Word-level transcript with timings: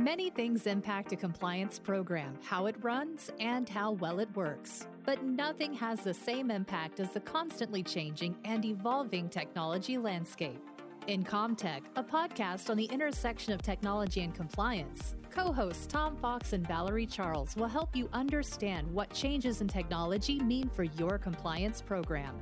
Many 0.00 0.30
things 0.30 0.68
impact 0.68 1.10
a 1.10 1.16
compliance 1.16 1.80
program, 1.80 2.38
how 2.44 2.66
it 2.66 2.76
runs, 2.84 3.32
and 3.40 3.68
how 3.68 3.90
well 3.90 4.20
it 4.20 4.28
works. 4.36 4.86
But 5.04 5.24
nothing 5.24 5.74
has 5.74 5.98
the 6.02 6.14
same 6.14 6.52
impact 6.52 7.00
as 7.00 7.10
the 7.10 7.18
constantly 7.18 7.82
changing 7.82 8.36
and 8.44 8.64
evolving 8.64 9.28
technology 9.28 9.98
landscape. 9.98 10.62
In 11.08 11.24
Comtech, 11.24 11.80
a 11.96 12.04
podcast 12.04 12.70
on 12.70 12.76
the 12.76 12.84
intersection 12.84 13.52
of 13.52 13.60
technology 13.60 14.20
and 14.20 14.32
compliance, 14.32 15.16
co 15.30 15.52
hosts 15.52 15.88
Tom 15.88 16.16
Fox 16.18 16.52
and 16.52 16.64
Valerie 16.64 17.04
Charles 17.04 17.56
will 17.56 17.66
help 17.66 17.96
you 17.96 18.08
understand 18.12 18.88
what 18.94 19.12
changes 19.12 19.62
in 19.62 19.66
technology 19.66 20.38
mean 20.38 20.68
for 20.68 20.84
your 20.84 21.18
compliance 21.18 21.82
program. 21.82 22.36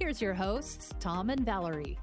Here's 0.00 0.20
your 0.20 0.34
hosts, 0.34 0.92
Tom 0.98 1.30
and 1.30 1.46
Valerie. 1.46 1.96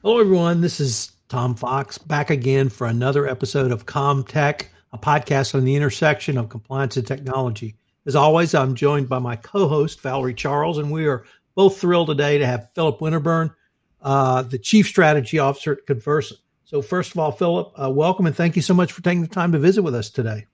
Hello, 0.00 0.20
everyone. 0.20 0.62
This 0.62 0.80
is 0.80 1.17
Tom 1.28 1.54
Fox 1.54 1.98
back 1.98 2.30
again 2.30 2.68
for 2.68 2.86
another 2.86 3.28
episode 3.28 3.70
of 3.70 3.86
Comtech, 3.86 4.66
a 4.92 4.98
podcast 4.98 5.54
on 5.54 5.64
the 5.64 5.76
intersection 5.76 6.38
of 6.38 6.48
compliance 6.48 6.96
and 6.96 7.06
technology. 7.06 7.76
As 8.06 8.16
always, 8.16 8.54
I'm 8.54 8.74
joined 8.74 9.08
by 9.08 9.18
my 9.18 9.36
co 9.36 9.68
host, 9.68 10.00
Valerie 10.00 10.34
Charles, 10.34 10.78
and 10.78 10.90
we 10.90 11.06
are 11.06 11.24
both 11.54 11.78
thrilled 11.78 12.08
today 12.08 12.38
to 12.38 12.46
have 12.46 12.70
Philip 12.74 13.00
Winterburn 13.00 13.54
uh, 14.02 14.42
the 14.42 14.58
Chief 14.58 14.86
Strategy 14.86 15.38
Officer 15.38 15.72
at 15.72 15.86
Convercent. 15.86 16.40
So, 16.64 16.82
first 16.82 17.12
of 17.12 17.18
all, 17.18 17.32
Philip, 17.32 17.72
uh, 17.82 17.90
welcome 17.90 18.26
and 18.26 18.36
thank 18.36 18.56
you 18.56 18.62
so 18.62 18.74
much 18.74 18.92
for 18.92 19.02
taking 19.02 19.22
the 19.22 19.28
time 19.28 19.52
to 19.52 19.58
visit 19.58 19.82
with 19.82 19.94
us 19.94 20.10
today. 20.10 20.46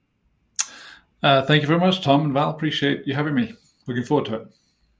Uh, 1.21 1.41
thank 1.41 1.61
you 1.61 1.67
very 1.67 1.79
much, 1.79 2.01
Tom 2.01 2.21
and 2.21 2.33
Val. 2.33 2.49
Appreciate 2.49 3.05
you 3.05 3.13
having 3.13 3.33
me. 3.33 3.53
Looking 3.87 4.03
forward 4.03 4.25
to 4.27 4.35
it. 4.35 4.47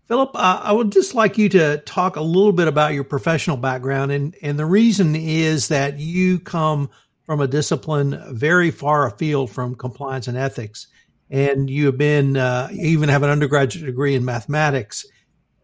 Philip, 0.08 0.32
uh, 0.36 0.62
I 0.64 0.72
would 0.72 0.91
just 0.91 1.16
like 1.16 1.38
you 1.38 1.50
to 1.50 1.77
talk 1.80 2.16
a 2.16 2.22
little 2.22 2.52
bit 2.52 2.68
about 2.68 2.94
your 2.94 3.04
professional 3.04 3.58
background. 3.58 4.12
And, 4.12 4.36
and 4.41 4.59
the 4.59 4.66
reason 4.66 5.16
is 5.16 5.70
that 5.70 5.98
you 5.98 6.40
come 6.40 6.90
from 7.26 7.41
a 7.41 7.48
discipline 7.48 8.22
very 8.30 8.70
far 8.70 9.07
afield 9.07 9.49
from 9.49 9.74
compliance 9.76 10.27
and 10.27 10.38
ethics. 10.38 10.88
And 11.32 11.70
you 11.70 11.88
have 11.88 11.98
been, 11.98 12.38
uh, 12.38 12.68
you 12.71 12.90
even 12.90 13.10
have 13.10 13.24
an 13.24 13.32
undergraduate 13.32 13.85
degree 13.85 14.13
in 14.13 14.24
mathematics 14.24 15.05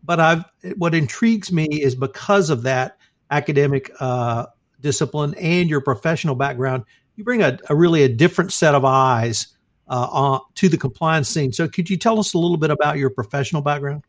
but 0.03 0.19
I've 0.19 0.45
what 0.77 0.93
intrigues 0.93 1.51
me 1.51 1.65
is 1.65 1.95
because 1.95 2.49
of 2.49 2.63
that 2.63 2.97
academic 3.29 3.91
uh, 3.99 4.47
discipline 4.79 5.33
and 5.35 5.69
your 5.69 5.81
professional 5.81 6.35
background, 6.35 6.83
you 7.15 7.23
bring 7.23 7.41
a, 7.41 7.57
a 7.69 7.75
really 7.75 8.03
a 8.03 8.09
different 8.09 8.51
set 8.51 8.75
of 8.75 8.83
eyes 8.83 9.47
uh, 9.87 10.07
on, 10.11 10.41
to 10.55 10.69
the 10.69 10.77
compliance 10.77 11.29
scene. 11.29 11.53
So, 11.53 11.67
could 11.67 11.89
you 11.89 11.97
tell 11.97 12.19
us 12.19 12.33
a 12.33 12.37
little 12.37 12.57
bit 12.57 12.71
about 12.71 12.97
your 12.97 13.09
professional 13.09 13.61
background? 13.61 14.03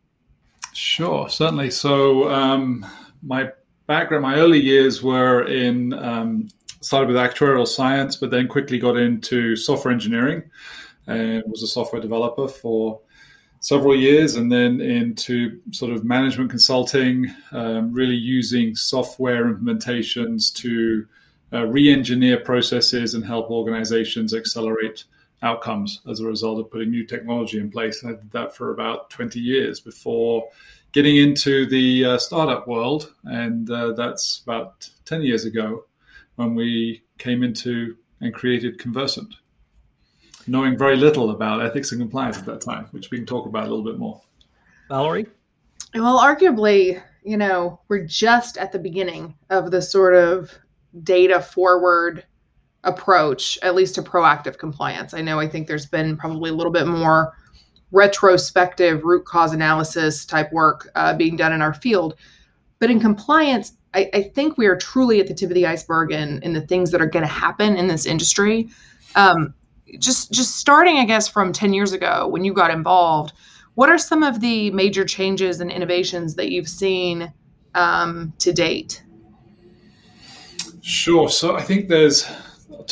Sure, 0.72 1.28
certainly. 1.28 1.70
So, 1.70 2.30
um, 2.30 2.86
my 3.22 3.50
background, 3.86 4.22
my 4.22 4.36
early 4.36 4.60
years 4.60 5.02
were 5.02 5.46
in 5.46 5.92
um, 5.92 6.48
started 6.80 7.08
with 7.08 7.16
actuarial 7.16 7.66
science, 7.66 8.16
but 8.16 8.30
then 8.30 8.48
quickly 8.48 8.78
got 8.78 8.96
into 8.96 9.56
software 9.56 9.92
engineering 9.92 10.42
and 11.06 11.42
was 11.46 11.62
a 11.62 11.66
software 11.66 12.00
developer 12.00 12.48
for 12.48 13.00
several 13.60 13.94
years 13.94 14.34
and 14.34 14.50
then 14.50 14.80
into 14.80 15.60
sort 15.70 15.92
of 15.92 16.04
management 16.04 16.50
consulting, 16.50 17.32
um, 17.52 17.92
really 17.92 18.16
using 18.16 18.74
software 18.74 19.54
implementations 19.54 20.52
to 20.52 21.06
uh, 21.52 21.64
re 21.66 21.92
engineer 21.92 22.38
processes 22.38 23.14
and 23.14 23.24
help 23.24 23.50
organizations 23.50 24.34
accelerate 24.34 25.04
outcomes 25.42 26.00
as 26.08 26.20
a 26.20 26.26
result 26.26 26.60
of 26.60 26.70
putting 26.70 26.90
new 26.90 27.04
technology 27.04 27.58
in 27.58 27.70
place. 27.70 28.02
And 28.02 28.14
I 28.14 28.18
did 28.18 28.30
that 28.32 28.56
for 28.56 28.72
about 28.72 29.10
20 29.10 29.40
years 29.40 29.80
before 29.80 30.48
getting 30.92 31.16
into 31.16 31.66
the 31.66 32.04
uh, 32.04 32.18
startup 32.18 32.68
world. 32.68 33.12
And 33.24 33.70
uh, 33.70 33.92
that's 33.92 34.42
about 34.44 34.88
10 35.04 35.22
years 35.22 35.44
ago 35.44 35.84
when 36.36 36.54
we 36.54 37.02
came 37.18 37.42
into 37.42 37.96
and 38.20 38.32
created 38.32 38.78
Convercent 38.78 39.34
knowing 40.46 40.76
very 40.76 40.96
little 40.96 41.30
about 41.30 41.62
ethics 41.62 41.92
and 41.92 42.00
compliance 42.00 42.38
at 42.38 42.46
that 42.46 42.60
time, 42.60 42.86
which 42.90 43.10
we 43.10 43.18
can 43.18 43.26
talk 43.26 43.46
about 43.46 43.66
a 43.66 43.68
little 43.68 43.84
bit 43.84 43.98
more. 43.98 44.20
Valerie? 44.88 45.26
Well, 45.94 46.18
arguably, 46.18 47.02
you 47.22 47.36
know, 47.36 47.80
we're 47.88 48.04
just 48.04 48.56
at 48.58 48.72
the 48.72 48.78
beginning 48.78 49.34
of 49.50 49.70
the 49.70 49.82
sort 49.82 50.14
of 50.14 50.52
data 51.02 51.40
forward 51.40 52.24
approach, 52.84 53.58
at 53.62 53.74
least 53.74 53.94
to 53.94 54.02
proactive 54.02 54.58
compliance. 54.58 55.14
I 55.14 55.20
know 55.20 55.38
I 55.38 55.48
think 55.48 55.66
there's 55.66 55.86
been 55.86 56.16
probably 56.16 56.50
a 56.50 56.54
little 56.54 56.72
bit 56.72 56.86
more 56.86 57.36
retrospective 57.92 59.04
root 59.04 59.24
cause 59.24 59.52
analysis 59.52 60.24
type 60.24 60.52
work 60.52 60.90
uh, 60.94 61.14
being 61.14 61.36
done 61.36 61.52
in 61.52 61.62
our 61.62 61.74
field. 61.74 62.14
But 62.78 62.90
in 62.90 62.98
compliance, 62.98 63.72
I, 63.94 64.10
I, 64.14 64.22
think 64.22 64.56
we 64.56 64.66
are 64.66 64.76
truly 64.76 65.20
at 65.20 65.26
the 65.26 65.34
tip 65.34 65.50
of 65.50 65.54
the 65.54 65.66
iceberg 65.66 66.10
in, 66.10 66.42
in 66.42 66.54
the 66.54 66.62
things 66.62 66.90
that 66.90 67.02
are 67.02 67.06
going 67.06 67.24
to 67.24 67.30
happen 67.30 67.76
in 67.76 67.86
this 67.86 68.06
industry. 68.06 68.70
Um, 69.14 69.54
just 69.98 70.32
just 70.32 70.56
starting 70.56 70.98
i 70.98 71.04
guess 71.04 71.28
from 71.28 71.52
10 71.52 71.72
years 71.74 71.92
ago 71.92 72.26
when 72.28 72.44
you 72.44 72.52
got 72.52 72.70
involved 72.70 73.32
what 73.74 73.88
are 73.88 73.98
some 73.98 74.22
of 74.22 74.40
the 74.40 74.70
major 74.70 75.04
changes 75.04 75.60
and 75.60 75.70
innovations 75.70 76.34
that 76.34 76.50
you've 76.50 76.68
seen 76.68 77.32
um, 77.74 78.32
to 78.38 78.52
date 78.52 79.02
sure 80.80 81.28
so 81.28 81.56
i 81.56 81.62
think 81.62 81.88
there's 81.88 82.26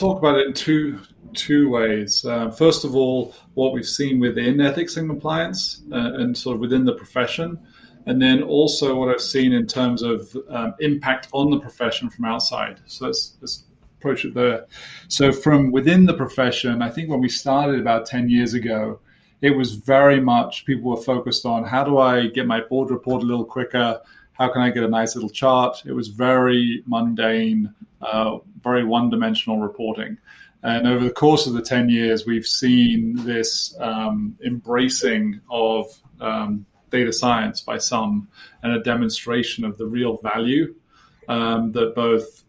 talk 0.01 0.19
about 0.19 0.37
it 0.37 0.47
in 0.47 0.53
two 0.53 0.99
two 1.35 1.69
ways 1.69 2.25
uh, 2.25 2.51
first 2.51 2.85
of 2.85 2.97
all 2.97 3.35
what 3.55 3.73
we've 3.73 3.87
seen 3.87 4.19
within 4.19 4.61
ethics 4.61 4.97
and 4.97 5.09
compliance 5.09 5.83
uh, 5.93 6.15
and 6.15 6.37
sort 6.37 6.57
of 6.57 6.61
within 6.61 6.85
the 6.85 6.95
profession 6.95 7.59
and 8.07 8.21
then 8.21 8.43
also 8.43 8.97
what 8.97 9.09
i've 9.09 9.21
seen 9.21 9.53
in 9.53 9.67
terms 9.67 10.03
of 10.03 10.37
um, 10.49 10.75
impact 10.81 11.29
on 11.33 11.51
the 11.51 11.61
profession 11.61 12.11
from 12.11 12.25
outside 12.25 12.81
so 12.87 13.07
let's, 13.07 13.37
let's 13.41 13.65
approach 14.01 14.25
it 14.25 14.35
there. 14.35 14.67
So, 15.09 15.31
from 15.31 15.71
within 15.71 16.07
the 16.07 16.15
profession, 16.15 16.81
I 16.81 16.89
think 16.89 17.11
when 17.11 17.21
we 17.21 17.29
started 17.29 17.79
about 17.81 18.07
10 18.07 18.31
years 18.31 18.55
ago, 18.55 18.99
it 19.43 19.51
was 19.51 19.75
very 19.75 20.21
much 20.21 20.65
people 20.65 20.91
were 20.91 21.03
focused 21.03 21.45
on 21.45 21.65
how 21.65 21.85
do 21.85 21.99
I 21.99 22.29
get 22.29 22.47
my 22.47 22.61
board 22.61 22.91
report 22.91 23.23
a 23.23 23.27
little 23.27 23.45
quicker? 23.45 24.01
How 24.41 24.49
can 24.49 24.63
I 24.63 24.71
get 24.71 24.85
a 24.85 24.89
nice 24.89 25.15
little 25.15 25.29
chart? 25.29 25.83
It 25.85 25.93
was 25.93 26.09
very 26.09 26.83
mundane, 26.87 27.75
uh, 28.01 28.39
very 28.65 28.87
one 28.87 29.11
dimensional 29.11 29.59
reporting. 29.59 30.17
And 30.63 30.89
over 30.89 31.05
the 31.05 31.11
course 31.11 31.47
of 31.47 31.53
the 31.53 31.61
10 31.61 31.91
years, 31.91 32.25
we've 32.25 32.47
seen 32.47 33.17
this 33.17 33.79
um, 33.81 34.39
embracing 34.43 35.43
of 35.51 35.95
um, 36.23 36.65
data 36.89 37.13
science 37.13 37.61
by 37.61 37.77
some 37.77 38.29
and 38.63 38.73
a 38.73 38.83
demonstration 38.83 39.63
of 39.63 39.77
the 39.77 39.87
real 39.87 40.17
value 40.23 40.75
um, 41.29 41.73
that 41.73 41.95
both 41.95 42.43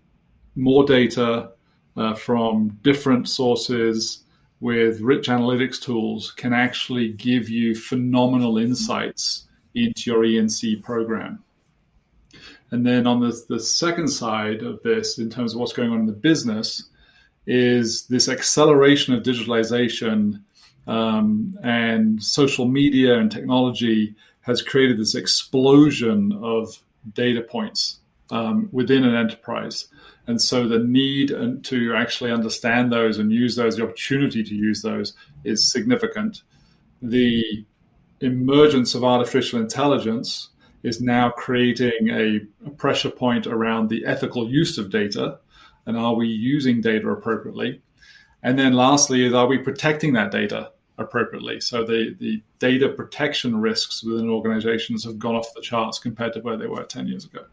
more 0.56 0.86
data 0.86 1.52
uh, 1.98 2.14
from 2.14 2.70
different 2.84 3.28
sources 3.28 4.24
with 4.62 5.02
rich 5.02 5.28
analytics 5.28 5.82
tools 5.82 6.32
can 6.32 6.54
actually 6.54 7.10
give 7.10 7.50
you 7.50 7.76
phenomenal 7.76 8.58
insights 8.58 9.50
into 9.76 10.10
your 10.10 10.24
E&C 10.24 10.78
program. 10.78 11.44
And 12.72 12.86
then 12.86 13.06
on 13.06 13.20
the, 13.20 13.40
the 13.50 13.60
second 13.60 14.08
side 14.08 14.64
of 14.64 14.82
this, 14.82 15.20
in 15.20 15.30
terms 15.30 15.54
of 15.54 15.60
what's 15.60 15.74
going 15.74 15.92
on 15.92 16.00
in 16.00 16.06
the 16.06 16.14
business, 16.14 16.90
is 17.46 18.08
this 18.08 18.30
acceleration 18.30 19.14
of 19.14 19.24
digitalization 19.24 20.42
um, 20.88 21.58
and 21.64 22.24
social 22.24 22.66
media 22.66 23.18
and 23.18 23.32
technology 23.32 24.16
has 24.42 24.62
created 24.62 24.98
this 24.98 25.16
explosion 25.16 26.32
of 26.42 26.82
data 27.14 27.42
points 27.42 28.00
um, 28.32 28.70
within 28.72 29.04
an 29.04 29.16
enterprise. 29.16 29.88
And 30.28 30.42
so 30.42 30.68
the 30.68 30.80
need 30.80 31.30
to 31.64 31.94
actually 31.96 32.32
understand 32.32 32.92
those 32.92 33.18
and 33.18 33.32
use 33.32 33.56
those, 33.56 33.76
the 33.76 33.84
opportunity 33.84 34.44
to 34.44 34.56
use 34.56 34.82
those 34.82 35.14
is 35.44 35.72
significant. 35.72 36.44
The 37.02 37.66
emergence 38.22 38.96
of 38.96 39.04
artificial 39.04 39.60
intelligence 39.60 40.50
is 40.84 41.02
now 41.02 41.30
creating 41.30 42.10
a, 42.10 42.42
a 42.66 42.72
pressure 42.72 43.10
point 43.10 43.48
around 43.48 43.90
the 43.90 44.06
ethical 44.06 44.50
use 44.50 44.78
of 44.78 44.90
data. 44.90 45.40
And 45.86 45.98
are 45.98 46.16
we 46.16 46.28
using 46.28 46.82
data 46.82 47.10
appropriately? 47.10 47.82
And 48.44 48.58
then 48.58 48.74
lastly, 48.74 49.26
is 49.26 49.34
are 49.34 49.48
we 49.48 49.58
protecting 49.58 50.14
that 50.14 50.32
data 50.32 50.72
appropriately? 50.98 51.60
So 51.60 51.84
the, 51.84 52.16
the 52.20 52.42
data 52.60 52.90
protection 52.90 53.60
risks 53.60 54.04
within 54.04 54.30
organizations 54.30 55.04
have 55.04 55.20
gone 55.20 55.36
off 55.36 55.54
the 55.54 55.62
charts 55.62 56.00
compared 56.00 56.34
to 56.34 56.40
where 56.42 56.58
they 56.58 56.68
were 56.68 56.84
10 56.84 57.08
years 57.08 57.26
ago. 57.26 57.46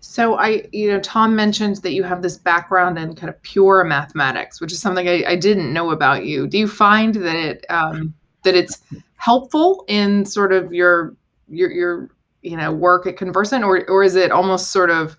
So 0.00 0.38
I, 0.38 0.66
you 0.72 0.90
know, 0.90 1.00
Tom 1.00 1.36
mentioned 1.36 1.76
that 1.78 1.92
you 1.92 2.02
have 2.04 2.22
this 2.22 2.38
background 2.38 2.98
in 2.98 3.14
kind 3.14 3.28
of 3.28 3.40
pure 3.42 3.84
mathematics, 3.84 4.60
which 4.60 4.72
is 4.72 4.80
something 4.80 5.06
I, 5.06 5.24
I 5.26 5.36
didn't 5.36 5.72
know 5.72 5.90
about 5.90 6.24
you. 6.24 6.46
Do 6.46 6.58
you 6.58 6.68
find 6.68 7.14
that 7.16 7.36
it 7.36 7.66
um, 7.68 8.14
that 8.42 8.54
it's 8.54 8.82
helpful 9.16 9.84
in 9.88 10.24
sort 10.24 10.52
of 10.54 10.72
your 10.72 11.14
your 11.48 11.70
your 11.70 12.10
you 12.42 12.56
know 12.56 12.72
work 12.72 13.06
at 13.06 13.16
Convercent, 13.16 13.64
or 13.64 13.88
or 13.88 14.02
is 14.02 14.16
it 14.16 14.30
almost 14.30 14.70
sort 14.70 14.90
of 14.90 15.16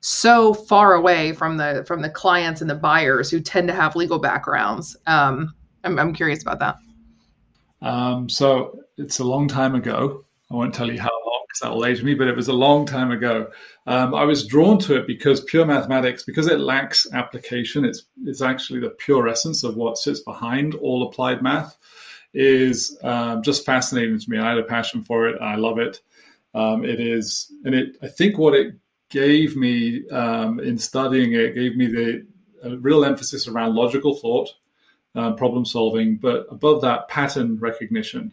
so 0.00 0.52
far 0.54 0.94
away 0.94 1.32
from 1.32 1.56
the 1.56 1.84
from 1.86 2.02
the 2.02 2.10
clients 2.10 2.60
and 2.60 2.68
the 2.68 2.74
buyers 2.74 3.30
who 3.30 3.40
tend 3.40 3.68
to 3.68 3.74
have 3.74 3.96
legal 3.96 4.18
backgrounds? 4.18 4.96
Um, 5.06 5.54
I'm, 5.84 5.98
I'm 5.98 6.12
curious 6.12 6.42
about 6.42 6.58
that. 6.60 6.76
Um, 7.80 8.28
so 8.28 8.78
it's 8.96 9.18
a 9.18 9.24
long 9.24 9.48
time 9.48 9.74
ago. 9.74 10.24
I 10.50 10.54
won't 10.54 10.74
tell 10.74 10.90
you 10.90 11.00
how 11.00 11.10
guess 11.52 11.60
that 11.60 11.74
will 11.74 11.84
age 11.84 12.02
me, 12.02 12.14
but 12.14 12.28
it 12.28 12.36
was 12.36 12.48
a 12.48 12.52
long 12.52 12.86
time 12.86 13.10
ago. 13.10 13.48
Um, 13.86 14.14
I 14.14 14.24
was 14.24 14.46
drawn 14.46 14.78
to 14.80 14.96
it 14.96 15.06
because 15.06 15.42
pure 15.42 15.66
mathematics, 15.66 16.22
because 16.22 16.46
it 16.46 16.60
lacks 16.60 17.06
application, 17.12 17.84
it's 17.84 18.04
it's 18.24 18.42
actually 18.42 18.80
the 18.80 18.90
pure 18.90 19.28
essence 19.28 19.64
of 19.64 19.76
what 19.76 19.98
sits 19.98 20.20
behind 20.20 20.74
all 20.76 21.06
applied 21.06 21.42
math, 21.42 21.76
is 22.34 22.98
um, 23.02 23.42
just 23.42 23.66
fascinating 23.66 24.18
to 24.18 24.30
me. 24.30 24.38
I 24.38 24.50
had 24.50 24.58
a 24.58 24.64
passion 24.64 25.02
for 25.02 25.28
it. 25.28 25.40
I 25.40 25.56
love 25.56 25.78
it. 25.78 26.00
Um, 26.54 26.84
it 26.84 27.00
is, 27.00 27.50
and 27.64 27.74
it. 27.74 27.96
I 28.02 28.08
think 28.08 28.38
what 28.38 28.54
it 28.54 28.74
gave 29.08 29.56
me 29.56 30.08
um, 30.10 30.60
in 30.60 30.78
studying 30.78 31.34
it 31.34 31.54
gave 31.54 31.76
me 31.76 31.86
the 31.86 32.26
real 32.80 33.04
emphasis 33.04 33.48
around 33.48 33.74
logical 33.74 34.14
thought, 34.14 34.50
uh, 35.14 35.32
problem 35.32 35.64
solving, 35.64 36.16
but 36.16 36.46
above 36.50 36.82
that, 36.82 37.08
pattern 37.08 37.58
recognition. 37.58 38.32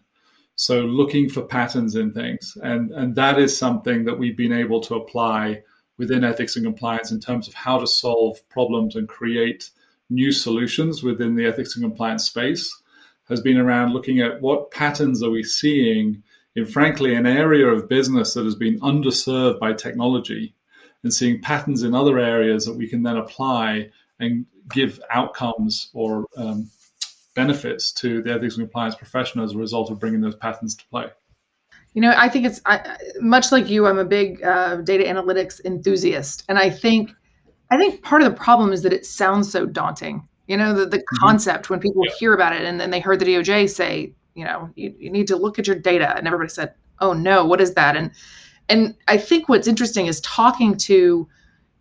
So 0.55 0.81
looking 0.81 1.29
for 1.29 1.41
patterns 1.41 1.95
in 1.95 2.13
things, 2.13 2.57
and 2.61 2.91
and 2.91 3.15
that 3.15 3.39
is 3.39 3.57
something 3.57 4.05
that 4.05 4.19
we've 4.19 4.37
been 4.37 4.53
able 4.53 4.81
to 4.81 4.95
apply 4.95 5.63
within 5.97 6.23
ethics 6.23 6.55
and 6.55 6.65
compliance 6.65 7.11
in 7.11 7.19
terms 7.19 7.47
of 7.47 7.53
how 7.53 7.77
to 7.77 7.87
solve 7.87 8.37
problems 8.49 8.95
and 8.95 9.07
create 9.07 9.69
new 10.09 10.31
solutions 10.31 11.03
within 11.03 11.35
the 11.35 11.45
ethics 11.45 11.75
and 11.75 11.83
compliance 11.83 12.25
space. 12.25 12.81
Has 13.29 13.41
been 13.41 13.57
around 13.57 13.93
looking 13.93 14.19
at 14.21 14.41
what 14.41 14.71
patterns 14.71 15.21
are 15.21 15.29
we 15.29 15.43
seeing 15.43 16.23
in, 16.59 16.65
frankly, 16.65 17.15
an 17.15 17.25
area 17.25 17.67
of 17.67 17.89
business 17.89 18.33
that 18.33 18.45
has 18.45 18.55
been 18.55 18.79
underserved 18.81 19.59
by 19.59 19.73
technology, 19.73 20.53
and 21.03 21.13
seeing 21.13 21.41
patterns 21.41 21.83
in 21.83 21.95
other 21.95 22.19
areas 22.19 22.65
that 22.65 22.75
we 22.75 22.87
can 22.87 23.03
then 23.03 23.17
apply 23.17 23.89
and 24.19 24.45
give 24.69 24.99
outcomes 25.09 25.89
or 25.93 26.25
um, 26.37 26.69
benefits 27.35 27.91
to 27.93 28.21
the 28.21 28.33
ethics 28.33 28.57
and 28.57 28.65
compliance 28.65 28.95
profession 28.95 29.41
as 29.41 29.53
a 29.53 29.57
result 29.57 29.89
of 29.89 29.99
bringing 29.99 30.21
those 30.21 30.35
patterns 30.35 30.75
to 30.75 30.85
play. 30.87 31.05
You 31.93 32.01
know, 32.01 32.13
I 32.15 32.29
think 32.29 32.45
it's 32.45 32.61
I, 32.65 32.97
much 33.19 33.51
like 33.51 33.69
you. 33.69 33.87
I'm 33.87 33.97
a 33.97 34.05
big 34.05 34.43
uh, 34.43 34.77
data 34.77 35.05
analytics 35.05 35.63
enthusiast, 35.65 36.43
and 36.47 36.59
I 36.59 36.69
think 36.69 37.11
I 37.71 37.77
think 37.77 38.03
part 38.03 38.21
of 38.21 38.29
the 38.29 38.37
problem 38.37 38.73
is 38.73 38.83
that 38.83 38.93
it 38.93 39.05
sounds 39.05 39.51
so 39.51 39.65
daunting. 39.65 40.27
You 40.47 40.57
know, 40.57 40.73
the, 40.73 40.85
the 40.85 40.97
mm-hmm. 40.97 41.25
concept 41.25 41.69
when 41.69 41.79
people 41.79 42.03
yeah. 42.05 42.11
hear 42.19 42.33
about 42.33 42.53
it, 42.53 42.63
and 42.63 42.79
then 42.79 42.89
they 42.91 42.99
heard 42.99 43.19
the 43.19 43.25
DOJ 43.25 43.69
say, 43.69 44.13
you 44.39 44.45
know, 44.45 44.69
you, 44.75 44.93
you 44.97 45.11
need 45.11 45.27
to 45.27 45.35
look 45.35 45.59
at 45.59 45.67
your 45.67 45.75
data, 45.75 46.15
and 46.17 46.25
everybody 46.25 46.49
said, 46.49 46.73
"Oh 46.99 47.13
no, 47.13 47.45
what 47.45 47.61
is 47.61 47.73
that?" 47.75 47.95
And 47.95 48.11
and 48.69 48.95
I 49.07 49.17
think 49.17 49.49
what's 49.49 49.67
interesting 49.67 50.07
is 50.07 50.21
talking 50.21 50.77
to, 50.77 51.27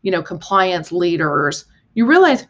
you 0.02 0.10
know, 0.10 0.22
compliance 0.22 0.90
leaders. 0.92 1.64
You 1.94 2.06
realize 2.06 2.46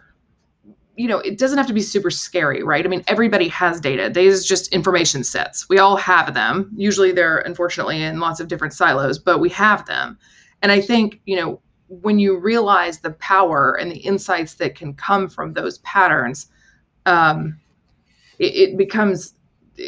you 0.98 1.06
know, 1.06 1.20
it 1.20 1.38
doesn't 1.38 1.58
have 1.58 1.68
to 1.68 1.72
be 1.72 1.80
super 1.80 2.10
scary, 2.10 2.64
right? 2.64 2.84
I 2.84 2.88
mean, 2.88 3.04
everybody 3.06 3.46
has 3.48 3.80
data. 3.80 4.10
Data 4.10 4.28
is 4.28 4.44
just 4.44 4.74
information 4.74 5.22
sets. 5.22 5.68
We 5.68 5.78
all 5.78 5.96
have 5.96 6.34
them. 6.34 6.72
Usually 6.76 7.12
they're 7.12 7.38
unfortunately 7.38 8.02
in 8.02 8.18
lots 8.18 8.40
of 8.40 8.48
different 8.48 8.74
silos, 8.74 9.16
but 9.16 9.38
we 9.38 9.48
have 9.50 9.86
them. 9.86 10.18
And 10.60 10.72
I 10.72 10.80
think, 10.80 11.20
you 11.24 11.36
know, 11.36 11.60
when 11.86 12.18
you 12.18 12.36
realize 12.36 12.98
the 12.98 13.12
power 13.12 13.74
and 13.74 13.92
the 13.92 13.98
insights 13.98 14.54
that 14.54 14.74
can 14.74 14.92
come 14.92 15.28
from 15.28 15.52
those 15.52 15.78
patterns, 15.78 16.48
um, 17.06 17.60
it, 18.40 18.70
it 18.70 18.76
becomes 18.76 19.34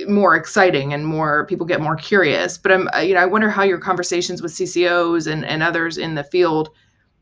more 0.07 0.37
exciting 0.37 0.93
and 0.93 1.07
more 1.07 1.47
people 1.47 1.67
get 1.67 1.81
more 1.81 1.97
curious. 1.97 2.59
But 2.59 2.73
I'm, 2.73 2.89
you 3.03 3.15
know, 3.15 3.21
I 3.21 3.27
wonder 3.27 3.51
how 3.51 3.63
your 3.63 3.79
conversations 3.79 4.43
with 4.43 4.53
CCOs 4.53 5.31
and, 5.31 5.45
and 5.45 5.63
others 5.63 5.99
in 5.99 6.15
the 6.15 6.25
field 6.25 6.71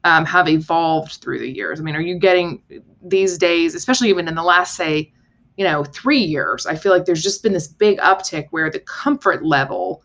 um, 0.04 0.24
have 0.24 0.48
evolved 0.48 1.14
through 1.20 1.40
the 1.40 1.50
years? 1.50 1.80
I 1.80 1.82
mean, 1.82 1.96
are 1.96 2.00
you 2.00 2.18
getting 2.18 2.62
these 3.02 3.38
days, 3.38 3.74
especially 3.74 4.08
even 4.08 4.28
in 4.28 4.34
the 4.34 4.42
last, 4.42 4.76
say, 4.76 5.12
you 5.56 5.64
know, 5.64 5.84
three 5.84 6.20
years? 6.20 6.66
I 6.66 6.76
feel 6.76 6.92
like 6.92 7.04
there's 7.04 7.22
just 7.22 7.42
been 7.42 7.52
this 7.52 7.68
big 7.68 7.98
uptick 7.98 8.46
where 8.50 8.70
the 8.70 8.80
comfort 8.80 9.44
level, 9.44 10.02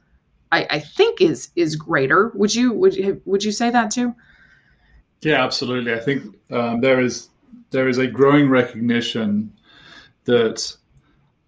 I, 0.51 0.67
I 0.69 0.79
think, 0.79 1.21
is 1.21 1.49
is 1.55 1.75
greater. 1.75 2.31
Would 2.35 2.53
you 2.55 2.73
would 2.73 2.95
you 2.95 3.21
would 3.25 3.43
you 3.43 3.51
say 3.51 3.69
that 3.69 3.91
too? 3.91 4.15
Yeah, 5.21 5.43
absolutely. 5.43 5.93
I 5.93 5.99
think 5.99 6.35
um, 6.51 6.81
there 6.81 6.99
is 6.99 7.29
there 7.69 7.87
is 7.87 7.97
a 7.97 8.07
growing 8.07 8.49
recognition 8.49 9.53
that, 10.25 10.75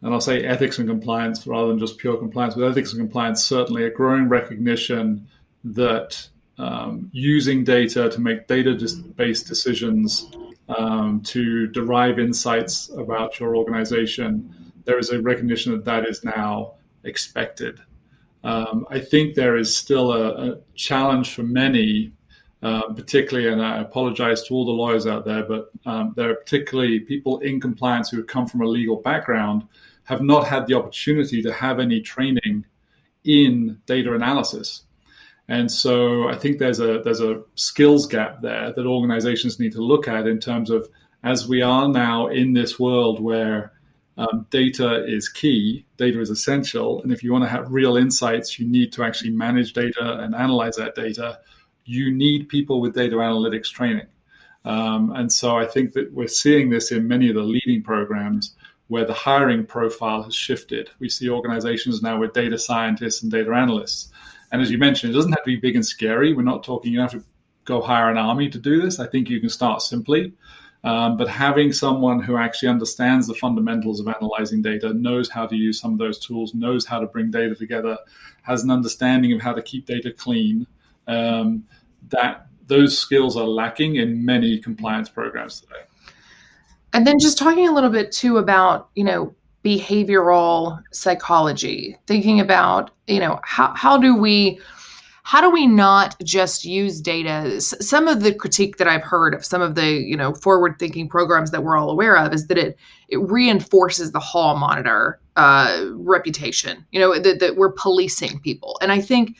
and 0.01 0.13
I'll 0.13 0.21
say 0.21 0.43
ethics 0.43 0.77
and 0.79 0.87
compliance 0.87 1.47
rather 1.47 1.67
than 1.67 1.79
just 1.79 1.97
pure 1.97 2.17
compliance, 2.17 2.55
but 2.55 2.65
ethics 2.65 2.91
and 2.93 3.01
compliance 3.01 3.43
certainly 3.43 3.85
a 3.85 3.89
growing 3.89 4.29
recognition 4.29 5.27
that 5.63 6.27
um, 6.57 7.09
using 7.11 7.63
data 7.63 8.09
to 8.09 8.21
make 8.21 8.47
data 8.47 8.77
based 9.15 9.47
decisions 9.47 10.31
um, 10.69 11.21
to 11.21 11.67
derive 11.67 12.19
insights 12.19 12.89
about 12.89 13.39
your 13.39 13.55
organization, 13.55 14.53
there 14.85 14.97
is 14.97 15.09
a 15.09 15.21
recognition 15.21 15.71
that 15.73 15.85
that 15.85 16.05
is 16.05 16.23
now 16.23 16.73
expected. 17.03 17.79
Um, 18.43 18.85
I 18.89 18.99
think 18.99 19.35
there 19.35 19.57
is 19.57 19.75
still 19.75 20.11
a, 20.11 20.51
a 20.51 20.57
challenge 20.75 21.33
for 21.33 21.43
many, 21.43 22.11
uh, 22.63 22.93
particularly, 22.93 23.49
and 23.49 23.61
I 23.61 23.79
apologize 23.81 24.43
to 24.43 24.53
all 24.53 24.65
the 24.65 24.71
lawyers 24.71 25.05
out 25.05 25.25
there, 25.25 25.43
but 25.43 25.69
um, 25.85 26.13
there 26.15 26.31
are 26.31 26.35
particularly 26.35 26.99
people 26.99 27.39
in 27.39 27.59
compliance 27.59 28.09
who 28.09 28.17
have 28.17 28.27
come 28.27 28.47
from 28.47 28.61
a 28.61 28.65
legal 28.65 28.97
background 28.97 29.67
have 30.05 30.21
not 30.21 30.47
had 30.47 30.67
the 30.67 30.75
opportunity 30.75 31.41
to 31.41 31.51
have 31.51 31.79
any 31.79 31.99
training 31.99 32.65
in 33.23 33.79
data 33.85 34.13
analysis. 34.13 34.83
And 35.47 35.71
so 35.71 36.27
I 36.27 36.37
think 36.37 36.57
there's 36.57 36.79
a 36.79 37.01
there's 37.03 37.21
a 37.21 37.43
skills 37.55 38.07
gap 38.07 38.41
there 38.41 38.73
that 38.73 38.85
organizations 38.85 39.59
need 39.59 39.73
to 39.73 39.81
look 39.81 40.07
at 40.07 40.27
in 40.27 40.39
terms 40.39 40.69
of 40.69 40.89
as 41.23 41.47
we 41.47 41.61
are 41.61 41.87
now 41.87 42.27
in 42.27 42.53
this 42.53 42.79
world 42.79 43.19
where 43.19 43.73
um, 44.17 44.47
data 44.49 45.05
is 45.05 45.27
key, 45.27 45.85
data 45.97 46.21
is 46.21 46.29
essential, 46.29 47.01
and 47.01 47.11
if 47.11 47.23
you 47.23 47.31
want 47.31 47.43
to 47.43 47.49
have 47.49 47.69
real 47.69 47.97
insights, 47.97 48.57
you 48.57 48.67
need 48.67 48.93
to 48.93 49.03
actually 49.03 49.31
manage 49.31 49.73
data 49.73 50.19
and 50.19 50.33
analyze 50.33 50.77
that 50.77 50.95
data. 50.95 51.39
You 51.85 52.13
need 52.13 52.49
people 52.49 52.81
with 52.81 52.95
data 52.95 53.15
analytics 53.15 53.71
training. 53.71 54.07
Um, 54.63 55.11
and 55.15 55.31
so 55.31 55.57
I 55.57 55.65
think 55.65 55.93
that 55.93 56.11
we're 56.11 56.27
seeing 56.27 56.69
this 56.69 56.91
in 56.91 57.07
many 57.07 57.29
of 57.29 57.35
the 57.35 57.43
leading 57.43 57.83
programs 57.83 58.55
where 58.87 59.05
the 59.05 59.13
hiring 59.13 59.65
profile 59.65 60.23
has 60.23 60.35
shifted. 60.35 60.89
We 60.99 61.09
see 61.09 61.29
organizations 61.29 62.01
now 62.01 62.19
with 62.19 62.33
data 62.33 62.57
scientists 62.57 63.21
and 63.21 63.31
data 63.31 63.51
analysts 63.51 64.11
and 64.51 64.61
as 64.61 64.71
you 64.71 64.77
mentioned, 64.77 65.11
it 65.11 65.15
doesn't 65.15 65.31
have 65.31 65.43
to 65.43 65.47
be 65.47 65.57
big 65.57 65.75
and 65.75 65.85
scary. 65.85 66.33
We're 66.33 66.43
not 66.43 66.63
talking 66.63 66.93
you 66.93 66.99
have 67.01 67.11
to 67.11 67.23
go 67.65 67.81
hire 67.81 68.09
an 68.09 68.17
army 68.17 68.49
to 68.49 68.59
do 68.59 68.81
this. 68.81 68.99
I 68.99 69.07
think 69.07 69.29
you 69.29 69.39
can 69.39 69.49
start 69.49 69.81
simply. 69.81 70.33
Um, 70.83 71.17
but 71.17 71.27
having 71.27 71.73
someone 71.73 72.21
who 72.21 72.37
actually 72.37 72.69
understands 72.69 73.27
the 73.27 73.33
fundamentals 73.33 73.99
of 73.99 74.07
analyzing 74.07 74.61
data, 74.61 74.93
knows 74.93 75.29
how 75.29 75.47
to 75.47 75.55
use 75.55 75.79
some 75.79 75.91
of 75.93 75.97
those 75.97 76.19
tools, 76.19 76.53
knows 76.53 76.85
how 76.85 76.99
to 76.99 77.07
bring 77.07 77.31
data 77.31 77.55
together, 77.55 77.97
has 78.43 78.63
an 78.63 78.69
understanding 78.69 79.33
of 79.33 79.41
how 79.41 79.51
to 79.51 79.63
keep 79.63 79.87
data 79.87 80.13
clean, 80.13 80.67
um, 81.07 81.63
that 82.09 82.47
those 82.67 82.97
skills 82.97 83.37
are 83.37 83.47
lacking 83.47 83.95
in 83.95 84.25
many 84.25 84.59
compliance 84.59 85.09
programs 85.09 85.61
today. 85.61 85.81
And 86.93 87.05
then 87.05 87.19
just 87.19 87.37
talking 87.37 87.67
a 87.67 87.71
little 87.71 87.89
bit 87.89 88.11
too 88.11 88.37
about, 88.37 88.89
you 88.95 89.03
know, 89.03 89.35
behavioral 89.63 90.81
psychology, 90.91 91.97
thinking 92.07 92.39
about, 92.39 92.91
you 93.07 93.19
know, 93.19 93.39
how, 93.43 93.73
how 93.75 93.97
do 93.97 94.15
we 94.15 94.59
how 95.25 95.41
do 95.41 95.49
we 95.49 95.65
not 95.65 96.15
just 96.23 96.65
use 96.65 97.01
data 97.01 97.59
some 97.59 98.07
of 98.07 98.21
the 98.21 98.31
critique 98.31 98.77
that 98.77 98.87
i've 98.87 99.01
heard 99.01 99.33
of 99.33 99.43
some 99.43 99.59
of 99.59 99.73
the 99.73 99.93
you 99.93 100.15
know 100.15 100.35
forward 100.35 100.77
thinking 100.77 101.09
programs 101.09 101.49
that 101.49 101.63
we're 101.63 101.75
all 101.75 101.89
aware 101.89 102.15
of 102.15 102.31
is 102.31 102.45
that 102.45 102.59
it 102.59 102.77
it 103.09 103.17
reinforces 103.17 104.11
the 104.11 104.19
hall 104.19 104.55
monitor 104.55 105.19
uh, 105.35 105.85
reputation 105.93 106.85
you 106.91 106.99
know 106.99 107.17
that, 107.19 107.39
that 107.39 107.55
we're 107.57 107.71
policing 107.71 108.39
people 108.41 108.77
and 108.81 108.91
i 108.91 109.01
think 109.01 109.35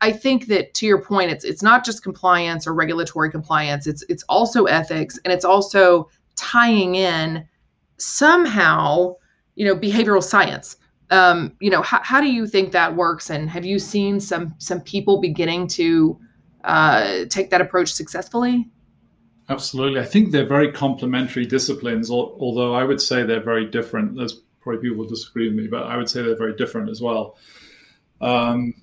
i 0.00 0.12
think 0.12 0.46
that 0.46 0.74
to 0.74 0.86
your 0.86 1.00
point 1.00 1.30
it's 1.30 1.44
it's 1.44 1.62
not 1.62 1.84
just 1.84 2.02
compliance 2.02 2.66
or 2.66 2.74
regulatory 2.74 3.30
compliance 3.30 3.86
it's 3.86 4.04
it's 4.08 4.22
also 4.28 4.64
ethics 4.64 5.18
and 5.24 5.32
it's 5.32 5.44
also 5.44 6.08
tying 6.36 6.94
in 6.94 7.46
somehow 7.98 9.14
you 9.54 9.64
know 9.64 9.74
behavioral 9.76 10.22
science. 10.22 10.76
Um, 11.10 11.56
you 11.60 11.70
know 11.70 11.82
how, 11.82 12.00
how 12.02 12.20
do 12.20 12.28
you 12.28 12.46
think 12.46 12.72
that 12.72 12.94
works 12.96 13.30
and 13.30 13.48
have 13.50 13.64
you 13.64 13.78
seen 13.78 14.20
some 14.20 14.54
some 14.58 14.80
people 14.80 15.20
beginning 15.20 15.66
to 15.68 16.18
uh, 16.64 17.24
take 17.28 17.50
that 17.50 17.60
approach 17.60 17.92
successfully? 17.92 18.68
Absolutely. 19.48 20.00
I 20.00 20.04
think 20.04 20.32
they're 20.32 20.46
very 20.46 20.72
complementary 20.72 21.46
disciplines 21.46 22.10
although 22.10 22.74
i 22.74 22.84
would 22.84 23.00
say 23.00 23.22
they're 23.22 23.42
very 23.42 23.66
different. 23.66 24.16
There's 24.16 24.40
probably 24.60 24.88
people 24.88 25.04
disagree 25.04 25.48
with 25.48 25.56
me 25.56 25.68
but 25.68 25.84
i 25.84 25.96
would 25.96 26.10
say 26.10 26.22
they're 26.22 26.36
very 26.36 26.56
different 26.56 26.90
as 26.90 27.00
well. 27.00 27.36
Um, 28.20 28.74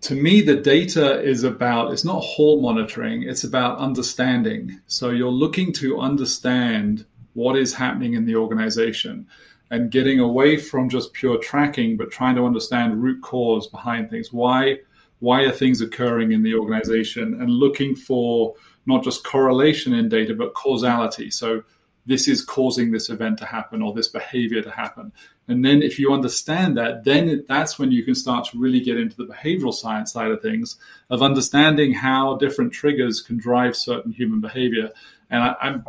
to 0.00 0.14
me 0.14 0.40
the 0.40 0.56
data 0.56 1.20
is 1.22 1.42
about 1.44 1.92
it's 1.92 2.04
not 2.04 2.20
hall 2.20 2.60
monitoring 2.60 3.22
it's 3.22 3.44
about 3.44 3.78
understanding 3.78 4.80
so 4.86 5.10
you're 5.10 5.30
looking 5.30 5.72
to 5.72 5.98
understand 6.00 7.04
what 7.34 7.56
is 7.56 7.74
happening 7.74 8.14
in 8.14 8.24
the 8.24 8.36
organization 8.36 9.26
and 9.70 9.90
getting 9.90 10.20
away 10.20 10.56
from 10.56 10.88
just 10.88 11.12
pure 11.12 11.38
tracking, 11.38 11.96
but 11.96 12.10
trying 12.10 12.36
to 12.36 12.44
understand 12.44 13.02
root 13.02 13.20
cause 13.22 13.66
behind 13.66 14.10
things. 14.10 14.32
Why 14.32 14.78
why 15.20 15.42
are 15.42 15.50
things 15.50 15.80
occurring 15.80 16.32
in 16.32 16.42
the 16.42 16.54
organization 16.54 17.40
and 17.40 17.50
looking 17.50 17.96
for 17.96 18.54
not 18.84 19.02
just 19.02 19.24
correlation 19.24 19.94
in 19.94 20.10
data, 20.10 20.34
but 20.34 20.52
causality. 20.52 21.30
So 21.30 21.62
this 22.04 22.28
is 22.28 22.44
causing 22.44 22.90
this 22.90 23.08
event 23.08 23.38
to 23.38 23.46
happen 23.46 23.80
or 23.80 23.94
this 23.94 24.08
behavior 24.08 24.62
to 24.62 24.70
happen. 24.70 25.12
And 25.48 25.64
then 25.64 25.82
if 25.82 25.98
you 25.98 26.12
understand 26.12 26.76
that, 26.76 27.04
then 27.04 27.44
that's 27.48 27.78
when 27.78 27.92
you 27.92 28.02
can 28.04 28.14
start 28.14 28.46
to 28.50 28.58
really 28.58 28.80
get 28.80 28.98
into 28.98 29.16
the 29.16 29.26
behavioral 29.26 29.72
science 29.72 30.12
side 30.12 30.30
of 30.30 30.42
things 30.42 30.76
of 31.08 31.22
understanding 31.22 31.92
how 31.92 32.36
different 32.36 32.72
triggers 32.72 33.20
can 33.20 33.36
drive 33.36 33.76
certain 33.76 34.12
human 34.12 34.40
behavior. 34.40 34.90
And 35.30 35.42
I, 35.42 35.54
am 35.62 35.84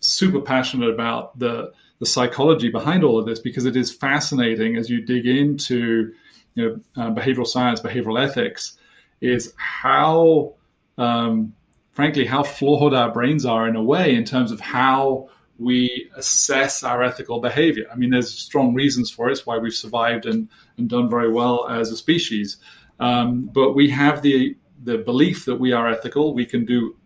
super 0.00 0.40
passionate 0.40 0.90
about 0.90 1.38
the 1.38 1.72
the 1.98 2.06
psychology 2.06 2.68
behind 2.68 3.04
all 3.04 3.16
of 3.16 3.26
this 3.26 3.38
because 3.38 3.64
it 3.64 3.76
is 3.76 3.94
fascinating 3.94 4.76
as 4.76 4.90
you 4.90 5.00
dig 5.00 5.24
into 5.24 6.12
you 6.54 6.80
know 6.96 7.02
uh, 7.02 7.10
behavioral 7.14 7.46
science, 7.46 7.80
behavioral 7.80 8.20
ethics, 8.20 8.76
is 9.20 9.54
how 9.56 10.54
um, 10.98 11.54
frankly 11.92 12.24
how 12.24 12.42
flawed 12.42 12.94
our 12.94 13.12
brains 13.12 13.44
are 13.44 13.68
in 13.68 13.76
a 13.76 13.82
way 13.82 14.14
in 14.14 14.24
terms 14.24 14.50
of 14.50 14.58
how 14.60 15.28
we 15.62 16.10
assess 16.16 16.82
our 16.82 17.02
ethical 17.02 17.40
behavior. 17.40 17.86
I 17.92 17.96
mean, 17.96 18.10
there's 18.10 18.32
strong 18.32 18.74
reasons 18.74 19.10
for 19.10 19.28
it. 19.28 19.32
It's 19.32 19.46
why 19.46 19.58
we've 19.58 19.72
survived 19.72 20.26
and, 20.26 20.48
and 20.76 20.88
done 20.88 21.08
very 21.08 21.30
well 21.30 21.68
as 21.68 21.90
a 21.90 21.96
species. 21.96 22.58
Um, 23.00 23.50
but 23.52 23.72
we 23.72 23.90
have 23.90 24.22
the 24.22 24.56
the 24.84 24.98
belief 24.98 25.44
that 25.44 25.56
we 25.56 25.72
are 25.72 25.88
ethical. 25.88 26.34
We 26.34 26.44
can 26.44 26.64
do 26.64 26.96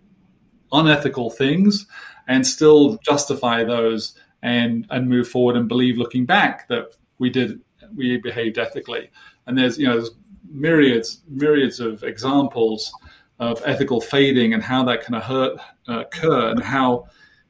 unethical 0.73 1.31
things 1.31 1.87
and 2.27 2.47
still 2.47 2.99
justify 3.05 3.65
those 3.65 4.19
and 4.43 4.87
and 4.91 5.09
move 5.09 5.29
forward 5.29 5.57
and 5.57 5.69
believe 5.69 5.97
looking 5.97 6.27
back 6.27 6.69
that 6.69 6.97
we 7.19 7.31
did 7.31 7.61
we 7.95 8.19
behaved 8.19 8.59
ethically. 8.59 9.11
And 9.47 9.57
there's 9.57 9.79
you 9.79 9.87
know 9.87 9.95
there's 9.95 10.11
myriads 10.49 11.23
myriads 11.29 11.81
of 11.81 12.03
examples 12.03 12.93
of 13.39 13.63
ethical 13.67 14.01
fading 14.01 14.55
and 14.55 14.63
how 14.63 14.85
that 14.85 15.05
can 15.05 15.15
hurt, 15.15 15.59
uh, 15.89 16.01
occur 16.01 16.49
and 16.49 16.63
how 16.63 17.07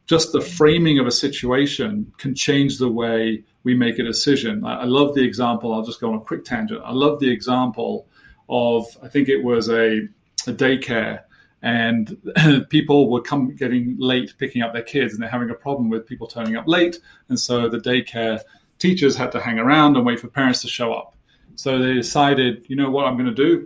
just 0.06 0.32
the 0.32 0.40
framing 0.40 0.98
of 0.98 1.06
a 1.06 1.10
situation 1.10 2.12
can 2.18 2.34
change 2.34 2.78
the 2.78 2.88
way 2.88 3.42
we 3.64 3.74
make 3.74 3.98
a 3.98 4.04
decision. 4.04 4.64
I, 4.64 4.82
I 4.82 4.84
love 4.84 5.14
the 5.14 5.24
example. 5.24 5.74
I'll 5.74 5.84
just 5.84 6.00
go 6.00 6.10
on 6.10 6.16
a 6.16 6.20
quick 6.20 6.44
tangent. 6.44 6.80
I 6.84 6.92
love 6.92 7.18
the 7.18 7.30
example 7.30 8.06
of 8.48 8.86
I 9.02 9.08
think 9.08 9.28
it 9.28 9.42
was 9.42 9.68
a, 9.68 10.08
a 10.46 10.52
daycare 10.52 11.22
and 11.62 12.16
people 12.70 13.10
were 13.10 13.20
come 13.20 13.54
getting 13.56 13.96
late 13.98 14.34
picking 14.38 14.62
up 14.62 14.72
their 14.72 14.82
kids 14.82 15.14
and 15.14 15.22
they're 15.22 15.30
having 15.30 15.50
a 15.50 15.54
problem 15.54 15.88
with 15.88 16.06
people 16.06 16.26
turning 16.26 16.56
up 16.56 16.68
late 16.68 17.00
and 17.28 17.38
so 17.38 17.68
the 17.68 17.78
daycare 17.78 18.40
teachers 18.78 19.16
had 19.16 19.32
to 19.32 19.40
hang 19.40 19.58
around 19.58 19.96
and 19.96 20.04
wait 20.04 20.20
for 20.20 20.28
parents 20.28 20.60
to 20.60 20.68
show 20.68 20.92
up 20.92 21.16
so 21.54 21.78
they 21.78 21.94
decided 21.94 22.64
you 22.68 22.76
know 22.76 22.90
what 22.90 23.06
i'm 23.06 23.16
going 23.16 23.34
to 23.34 23.34
do 23.34 23.64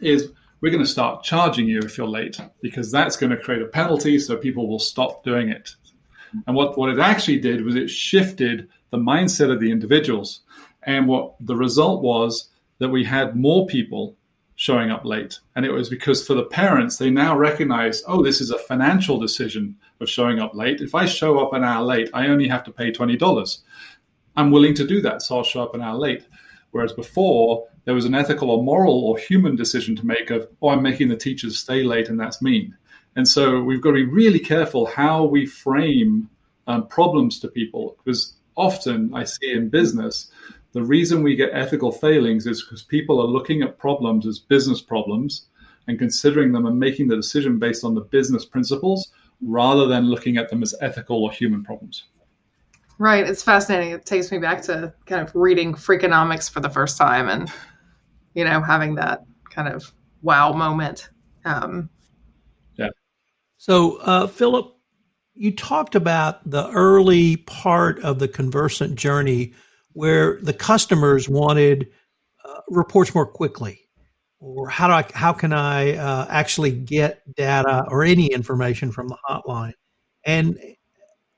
is 0.00 0.30
we're 0.60 0.72
going 0.72 0.84
to 0.84 0.90
start 0.90 1.22
charging 1.22 1.66
you 1.66 1.78
if 1.80 1.96
you're 1.96 2.08
late 2.08 2.40
because 2.60 2.90
that's 2.90 3.16
going 3.16 3.30
to 3.30 3.36
create 3.36 3.62
a 3.62 3.66
penalty 3.66 4.18
so 4.18 4.36
people 4.36 4.68
will 4.68 4.78
stop 4.78 5.24
doing 5.24 5.48
it 5.48 5.74
and 6.46 6.56
what, 6.56 6.78
what 6.78 6.90
it 6.90 6.98
actually 6.98 7.38
did 7.38 7.64
was 7.64 7.74
it 7.74 7.88
shifted 7.88 8.68
the 8.90 8.98
mindset 8.98 9.52
of 9.52 9.60
the 9.60 9.70
individuals 9.70 10.40
and 10.82 11.06
what 11.06 11.34
the 11.40 11.56
result 11.56 12.02
was 12.02 12.50
that 12.78 12.88
we 12.88 13.04
had 13.04 13.36
more 13.36 13.66
people 13.66 14.16
showing 14.54 14.90
up 14.90 15.04
late. 15.04 15.38
And 15.54 15.64
it 15.64 15.70
was 15.70 15.88
because 15.88 16.26
for 16.26 16.34
the 16.34 16.44
parents, 16.44 16.96
they 16.96 17.10
now 17.10 17.36
recognize, 17.36 18.02
oh, 18.06 18.22
this 18.22 18.40
is 18.40 18.50
a 18.50 18.58
financial 18.58 19.18
decision 19.18 19.76
of 20.00 20.08
showing 20.08 20.40
up 20.40 20.54
late. 20.54 20.80
If 20.80 20.94
I 20.94 21.06
show 21.06 21.38
up 21.38 21.52
an 21.52 21.64
hour 21.64 21.84
late, 21.84 22.10
I 22.12 22.26
only 22.26 22.48
have 22.48 22.64
to 22.64 22.72
pay 22.72 22.90
$20. 22.90 23.58
I'm 24.36 24.50
willing 24.50 24.74
to 24.74 24.86
do 24.86 25.00
that, 25.02 25.22
so 25.22 25.38
I'll 25.38 25.44
show 25.44 25.62
up 25.62 25.74
an 25.74 25.82
hour 25.82 25.96
late. 25.96 26.26
Whereas 26.70 26.92
before, 26.92 27.66
there 27.84 27.94
was 27.94 28.04
an 28.04 28.14
ethical 28.14 28.50
or 28.50 28.62
moral 28.62 29.04
or 29.04 29.18
human 29.18 29.56
decision 29.56 29.96
to 29.96 30.06
make 30.06 30.30
of, 30.30 30.48
oh, 30.60 30.68
I'm 30.68 30.82
making 30.82 31.08
the 31.08 31.16
teachers 31.16 31.58
stay 31.58 31.82
late 31.82 32.08
and 32.08 32.20
that's 32.20 32.42
mean. 32.42 32.76
And 33.16 33.26
so 33.26 33.62
we've 33.62 33.80
got 33.80 33.90
to 33.90 33.94
be 33.94 34.04
really 34.04 34.38
careful 34.38 34.86
how 34.86 35.24
we 35.24 35.46
frame 35.46 36.28
um, 36.66 36.86
problems 36.86 37.40
to 37.40 37.48
people 37.48 37.96
because 37.98 38.34
often 38.56 39.12
I 39.14 39.24
see 39.24 39.52
in 39.52 39.70
business 39.70 40.30
the 40.72 40.82
reason 40.82 41.22
we 41.22 41.34
get 41.34 41.50
ethical 41.54 41.90
failings 41.90 42.46
is 42.46 42.62
because 42.62 42.82
people 42.82 43.20
are 43.20 43.26
looking 43.26 43.62
at 43.62 43.78
problems 43.78 44.26
as 44.26 44.38
business 44.38 44.82
problems 44.82 45.46
and 45.86 45.98
considering 45.98 46.52
them 46.52 46.66
and 46.66 46.78
making 46.78 47.08
the 47.08 47.16
decision 47.16 47.58
based 47.58 47.84
on 47.84 47.94
the 47.94 48.02
business 48.02 48.44
principles 48.44 49.10
rather 49.40 49.86
than 49.86 50.10
looking 50.10 50.36
at 50.36 50.50
them 50.50 50.62
as 50.62 50.74
ethical 50.80 51.24
or 51.24 51.32
human 51.32 51.64
problems. 51.64 52.04
Right. 52.98 53.26
It's 53.26 53.42
fascinating. 53.42 53.92
It 53.92 54.04
takes 54.04 54.32
me 54.32 54.38
back 54.38 54.60
to 54.62 54.92
kind 55.06 55.22
of 55.22 55.32
reading 55.34 55.72
Freakonomics 55.72 56.50
for 56.50 56.60
the 56.60 56.68
first 56.68 56.98
time 56.98 57.28
and, 57.28 57.50
you 58.34 58.44
know, 58.44 58.60
having 58.60 58.96
that 58.96 59.20
kind 59.50 59.68
of 59.68 59.92
wow 60.22 60.52
moment. 60.52 61.08
Um, 61.44 61.88
yeah. 62.76 62.88
So, 63.56 63.98
uh, 63.98 64.26
Philip, 64.26 64.74
you 65.34 65.54
talked 65.54 65.94
about 65.94 66.48
the 66.50 66.68
early 66.70 67.36
part 67.36 68.00
of 68.00 68.18
the 68.18 68.26
Convercent 68.26 68.96
journey 68.96 69.54
where 69.92 70.40
the 70.42 70.52
customers 70.52 71.28
wanted 71.28 71.88
uh, 72.44 72.60
reports 72.68 73.14
more 73.14 73.26
quickly 73.26 73.88
or 74.40 74.68
how 74.68 74.86
do 74.86 74.92
I 74.94 75.04
how 75.14 75.32
can 75.32 75.52
I 75.52 75.96
uh, 75.96 76.26
actually 76.28 76.72
get 76.72 77.22
data 77.34 77.84
or 77.88 78.04
any 78.04 78.26
information 78.26 78.92
from 78.92 79.08
the 79.08 79.16
hotline 79.28 79.72
and 80.24 80.58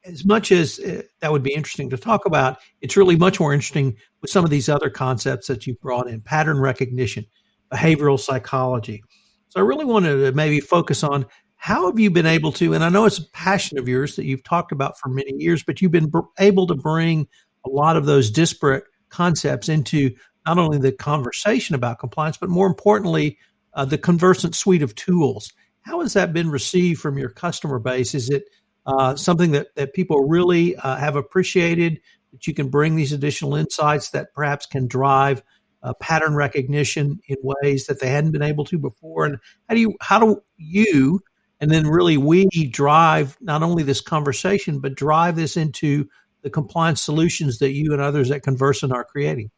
as 0.04 0.24
much 0.24 0.50
as 0.52 0.78
uh, 0.80 1.02
that 1.20 1.32
would 1.32 1.42
be 1.42 1.52
interesting 1.52 1.90
to 1.90 1.96
talk 1.96 2.26
about 2.26 2.58
it's 2.80 2.96
really 2.96 3.16
much 3.16 3.40
more 3.40 3.52
interesting 3.52 3.96
with 4.20 4.30
some 4.30 4.44
of 4.44 4.50
these 4.50 4.68
other 4.68 4.90
concepts 4.90 5.46
that 5.46 5.66
you 5.66 5.74
brought 5.74 6.08
in 6.08 6.20
pattern 6.20 6.58
recognition 6.58 7.24
behavioral 7.72 8.18
psychology 8.18 9.02
so 9.48 9.60
I 9.60 9.64
really 9.64 9.84
wanted 9.84 10.16
to 10.16 10.32
maybe 10.32 10.60
focus 10.60 11.02
on 11.02 11.26
how 11.56 11.86
have 11.86 11.98
you 11.98 12.10
been 12.10 12.26
able 12.26 12.52
to 12.52 12.74
and 12.74 12.82
I 12.82 12.88
know 12.88 13.04
it's 13.04 13.18
a 13.18 13.30
passion 13.32 13.78
of 13.78 13.88
yours 13.88 14.16
that 14.16 14.24
you've 14.24 14.44
talked 14.44 14.72
about 14.72 14.98
for 14.98 15.08
many 15.08 15.32
years 15.36 15.62
but 15.62 15.80
you've 15.80 15.92
been 15.92 16.10
able 16.38 16.66
to 16.66 16.74
bring 16.74 17.28
a 17.64 17.68
lot 17.68 17.96
of 17.96 18.06
those 18.06 18.30
disparate 18.30 18.84
concepts 19.10 19.68
into 19.68 20.10
not 20.46 20.58
only 20.58 20.78
the 20.78 20.92
conversation 20.92 21.74
about 21.74 21.98
compliance, 21.98 22.36
but 22.36 22.48
more 22.48 22.66
importantly, 22.66 23.38
uh, 23.74 23.84
the 23.84 23.98
Convercent 23.98 24.54
suite 24.54 24.82
of 24.82 24.94
tools. 24.94 25.52
How 25.82 26.00
has 26.00 26.12
that 26.14 26.32
been 26.32 26.50
received 26.50 27.00
from 27.00 27.18
your 27.18 27.30
customer 27.30 27.78
base? 27.78 28.14
Is 28.14 28.30
it 28.30 28.44
uh, 28.86 29.16
something 29.16 29.52
that, 29.52 29.74
that 29.76 29.94
people 29.94 30.28
really 30.28 30.76
uh, 30.76 30.96
have 30.96 31.16
appreciated 31.16 32.00
that 32.32 32.46
you 32.46 32.54
can 32.54 32.68
bring 32.68 32.96
these 32.96 33.12
additional 33.12 33.54
insights 33.54 34.10
that 34.10 34.32
perhaps 34.34 34.66
can 34.66 34.86
drive 34.86 35.42
uh, 35.82 35.94
pattern 35.94 36.34
recognition 36.34 37.20
in 37.28 37.36
ways 37.42 37.86
that 37.86 38.00
they 38.00 38.08
hadn't 38.08 38.32
been 38.32 38.42
able 38.42 38.64
to 38.64 38.78
before? 38.78 39.24
And 39.24 39.38
how 39.68 39.74
do 39.74 39.80
you 39.80 39.94
how 40.00 40.18
do 40.18 40.42
you 40.56 41.20
and 41.60 41.70
then 41.70 41.86
really 41.86 42.16
we 42.16 42.46
drive 42.70 43.36
not 43.40 43.62
only 43.62 43.82
this 43.82 44.00
conversation 44.00 44.80
but 44.80 44.94
drive 44.94 45.36
this 45.36 45.56
into 45.56 46.08
the 46.42 46.50
compliance 46.50 47.02
solutions 47.02 47.58
that 47.58 47.72
you 47.72 47.92
and 47.92 48.00
others 48.00 48.30
at 48.30 48.42
Convercent 48.42 48.92
are 48.92 49.04
creating? 49.04 49.50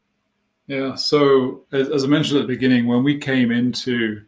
Yeah. 0.66 0.94
So, 0.94 1.64
as, 1.72 1.88
as, 1.88 2.04
I 2.04 2.06
mentioned 2.06 2.40
at 2.40 2.46
the 2.46 2.54
beginning, 2.54 2.86
when 2.86 3.02
we 3.02 3.18
came 3.18 3.50
into 3.50 4.22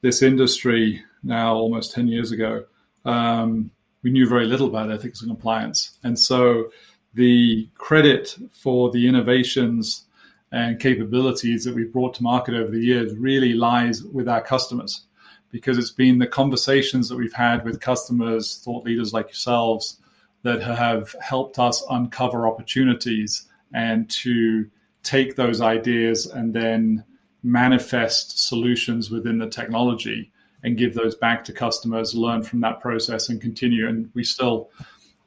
this 0.00 0.22
industry 0.22 1.02
now 1.22 1.54
almost 1.54 1.92
10 1.92 2.08
years 2.08 2.30
ago, 2.30 2.64
um, 3.04 3.70
we 4.06 4.12
knew 4.12 4.28
very 4.28 4.46
little 4.46 4.68
about 4.68 4.88
ethics 4.88 5.20
and 5.20 5.28
compliance. 5.28 5.98
And 6.04 6.16
so, 6.16 6.70
the 7.14 7.68
credit 7.74 8.36
for 8.52 8.88
the 8.92 9.08
innovations 9.08 10.06
and 10.52 10.78
capabilities 10.78 11.64
that 11.64 11.74
we've 11.74 11.92
brought 11.92 12.14
to 12.14 12.22
market 12.22 12.54
over 12.54 12.70
the 12.70 12.78
years 12.78 13.16
really 13.16 13.52
lies 13.52 14.04
with 14.04 14.28
our 14.28 14.40
customers 14.40 15.06
because 15.50 15.76
it's 15.76 15.90
been 15.90 16.18
the 16.18 16.26
conversations 16.28 17.08
that 17.08 17.16
we've 17.16 17.32
had 17.32 17.64
with 17.64 17.80
customers, 17.80 18.62
thought 18.64 18.84
leaders 18.84 19.12
like 19.12 19.26
yourselves, 19.26 19.98
that 20.44 20.62
have 20.62 21.12
helped 21.20 21.58
us 21.58 21.82
uncover 21.90 22.46
opportunities 22.46 23.48
and 23.74 24.08
to 24.08 24.70
take 25.02 25.34
those 25.34 25.60
ideas 25.60 26.26
and 26.26 26.54
then 26.54 27.02
manifest 27.42 28.46
solutions 28.46 29.10
within 29.10 29.38
the 29.38 29.50
technology 29.50 30.30
and 30.66 30.76
give 30.76 30.94
those 30.94 31.14
back 31.14 31.44
to 31.44 31.52
customers, 31.52 32.12
learn 32.12 32.42
from 32.42 32.60
that 32.60 32.80
process 32.80 33.28
and 33.28 33.40
continue. 33.40 33.88
And 33.88 34.10
we 34.14 34.24
still 34.24 34.68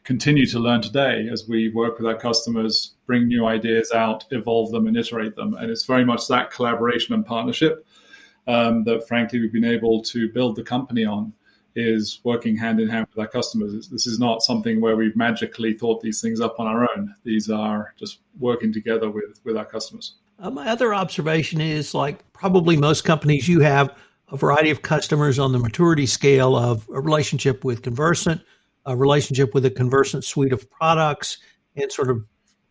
continue 0.04 0.46
to 0.46 0.60
learn 0.60 0.82
today 0.82 1.30
as 1.32 1.48
we 1.48 1.70
work 1.70 1.98
with 1.98 2.08
our 2.08 2.18
customers, 2.18 2.96
bring 3.06 3.26
new 3.26 3.48
ideas 3.48 3.94
out, 3.94 4.26
evolve 4.32 4.72
them, 4.72 4.86
and 4.86 4.98
iterate 4.98 5.38
them. 5.38 5.54
And 5.54 5.72
it's 5.72 5.86
very 5.86 6.04
much 6.04 6.28
that 6.28 6.52
collaboration 6.52 7.16
and 7.16 7.26
partnership 7.26 7.88
um, 8.48 8.84
that, 8.84 9.08
frankly, 9.08 9.40
we've 9.40 9.54
been 9.54 9.64
able 9.64 10.02
to 10.04 10.30
build 10.34 10.58
the 10.58 10.64
company 10.64 11.06
on 11.06 11.32
is 11.74 12.20
working 12.26 12.58
hand 12.58 12.82
in 12.82 12.90
hand 12.90 13.08
with 13.16 13.20
our 13.20 13.28
customers. 13.28 13.88
This 13.88 14.08
is 14.08 14.20
not 14.20 14.42
something 14.42 14.82
where 14.82 14.98
we've 14.98 15.16
magically 15.16 15.72
thought 15.74 16.02
these 16.02 16.20
things 16.20 16.42
up 16.42 16.60
on 16.60 16.68
our 16.68 16.82
own. 16.82 17.16
These 17.24 17.50
are 17.50 17.94
just 17.98 18.20
working 18.40 18.74
together 18.74 19.10
with, 19.10 19.40
with 19.46 19.56
our 19.56 19.66
customers. 19.66 20.16
Uh, 20.38 20.50
my 20.50 20.68
other 20.68 20.94
observation 20.94 21.62
is 21.62 21.94
like 21.94 22.30
probably 22.34 22.76
most 22.76 23.06
companies, 23.06 23.48
you 23.48 23.62
have 23.62 23.96
a 24.32 24.38
variety 24.38 24.70
of 24.70 24.82
customers 24.82 25.40
on 25.40 25.52
the 25.52 25.60
maturity 25.60 26.06
scale 26.06 26.56
of 26.56 26.88
a 26.94 27.02
relationship 27.02 27.64
with 27.64 27.82
Convercent, 27.82 28.42
a 28.86 28.96
relationship 28.96 29.54
with 29.54 29.66
a 29.66 29.72
Convercent 29.72 30.24
suite 30.24 30.54
of 30.54 30.70
products, 30.70 31.38
and 31.76 31.92
sort 31.92 32.10
of 32.10 32.24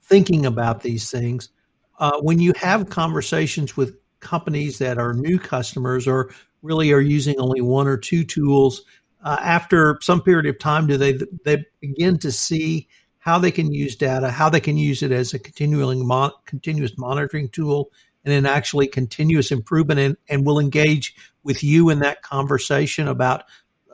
thinking 0.03 0.47
about 0.47 0.83
these 0.83 1.11
things. 1.11 1.51
Uh, 1.99 2.19
when 2.21 2.39
you 2.39 2.53
have 2.57 2.89
conversations 2.91 3.77
with 3.77 3.97
companies 4.21 4.79
that 4.79 4.99
are 4.99 5.15
new 5.15 5.39
customers 5.39 6.07
or 6.07 6.31
really 6.63 6.93
are 6.93 7.01
using 7.01 7.39
only 7.39 7.61
one 7.61 7.87
or 7.87 7.97
two 7.97 8.25
tools 8.25 8.83
uh, 9.25 9.37
after 9.41 9.99
some 10.01 10.23
period 10.23 10.47
of 10.47 10.59
time, 10.59 10.87
do 10.87 10.97
they 10.97 11.19
they 11.45 11.65
begin 11.81 12.19
to 12.19 12.31
see 12.31 12.89
how 13.19 13.39
they 13.39 13.51
can 13.51 13.73
use 13.73 13.97
data, 13.97 14.31
how 14.31 14.49
they 14.49 14.61
can 14.61 14.77
use 14.77 15.03
it 15.03 15.11
as 15.11 15.35
a 15.35 15.39
continuing 15.39 16.07
mon- 16.07 16.33
continuous 16.47 16.97
monitoring 16.97 17.49
tool, 17.49 17.91
and 18.31 18.47
actually 18.47 18.87
continuous 18.87 19.51
improvement, 19.51 20.01
and, 20.01 20.17
and 20.29 20.47
will 20.47 20.59
engage 20.59 21.15
with 21.43 21.63
you 21.63 21.91
in 21.91 22.01
that 22.01 22.23
conversation 22.23 23.09
about 23.09 23.45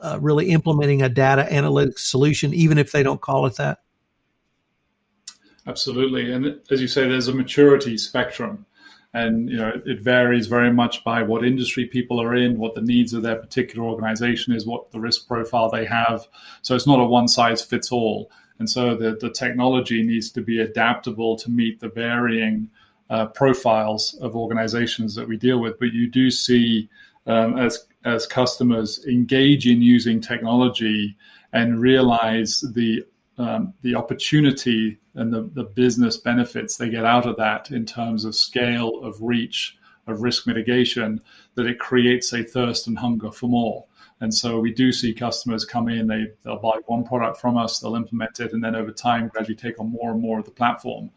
uh, 0.01 0.19
really 0.21 0.51
implementing 0.51 1.03
a 1.03 1.09
data 1.09 1.47
analytics 1.51 2.01
solution, 2.01 2.53
even 2.53 2.79
if 2.79 2.93
they 2.93 3.03
don't 3.03 3.21
call 3.21 3.47
it 3.47 3.57
that. 3.57 3.79
Absolutely, 5.67 6.31
and 6.31 6.61
as 6.71 6.81
you 6.81 6.89
say, 6.89 7.09
there's 7.09 7.29
a 7.29 7.35
maturity 7.35 7.97
spectrum 7.97 8.67
and 9.15 9.49
you 9.49 9.57
know 9.57 9.73
it 9.87 10.01
varies 10.01 10.49
very 10.49 10.73
much 10.73 11.05
by 11.05 11.23
what 11.23 11.45
industry 11.45 11.87
people 11.87 12.21
are 12.21 12.35
in 12.35 12.59
what 12.59 12.75
the 12.75 12.81
needs 12.81 13.15
of 13.15 13.23
their 13.23 13.37
particular 13.37 13.89
organization 13.89 14.53
is 14.53 14.67
what 14.67 14.91
the 14.91 15.01
risk 15.01 15.27
profile 15.29 15.71
they 15.71 15.85
have. 15.85 16.27
So 16.63 16.75
it's 16.75 16.87
not 16.87 17.01
a 17.01 17.05
one 17.05 17.29
size 17.29 17.63
fits 17.63 17.93
all. 17.93 18.31
And 18.59 18.69
so 18.69 18.97
the, 18.97 19.17
the 19.17 19.31
technology 19.31 20.03
needs 20.03 20.31
to 20.33 20.41
be 20.41 20.61
adaptable 20.61 21.37
to 21.37 21.51
meet 21.51 21.81
the 21.81 21.89
varying 21.89 22.71
uh, 23.11 23.27
profiles 23.27 24.15
of 24.21 24.35
organizations 24.35 25.15
that 25.15 25.29
we 25.29 25.37
deal 25.37 25.59
with 25.61 25.79
but 25.79 25.93
you 25.93 26.09
do 26.09 26.31
see 26.31 26.89
um, 27.27 27.59
as 27.59 27.87
as 28.05 28.27
customers 28.27 29.05
engage 29.07 29.67
in 29.67 29.81
using 29.81 30.21
technology 30.21 31.17
and 31.53 31.81
realize 31.81 32.61
the 32.75 33.05
um, 33.39 33.75
the 33.83 33.95
opportunity 33.95 34.99
and 35.15 35.33
the, 35.33 35.43
the 35.55 35.65
business 35.65 36.17
benefits 36.17 36.77
they 36.77 36.89
get 36.89 37.05
out 37.05 37.27
of 37.27 37.37
that 37.37 37.71
in 37.71 37.87
terms 37.87 38.25
of 38.25 38.35
scale, 38.35 39.03
of 39.03 39.21
reach, 39.21 39.77
of 40.07 40.23
risk 40.23 40.47
mitigation, 40.47 41.21
that 41.55 41.67
it 41.67 41.79
creates 41.79 42.33
a 42.33 42.43
thirst 42.43 42.87
and 42.87 42.99
hunger 42.99 43.31
for 43.31 43.49
more. 43.49 43.85
And 44.21 44.33
so 44.33 44.61
we 44.61 44.73
do 44.73 44.93
see 44.93 45.13
customers 45.13 45.65
come 45.65 45.89
in, 45.89 46.07
they, 46.07 46.29
they'll 46.45 46.59
buy 46.59 46.79
one 46.87 47.05
product 47.05 47.41
from 47.41 47.57
us, 47.57 47.81
they'll 47.81 47.97
implement 47.97 48.41
it, 48.41 48.53
and 48.53 48.63
then 48.63 48.77
over 48.77 48.93
time 48.93 49.29
gradually 49.29 49.57
take 49.57 49.79
on 49.81 49.91
more 49.91 50.13
and 50.13 50.21
more 50.21 50.39
of 50.39 50.45
the 50.45 50.51
platform. 50.51 51.11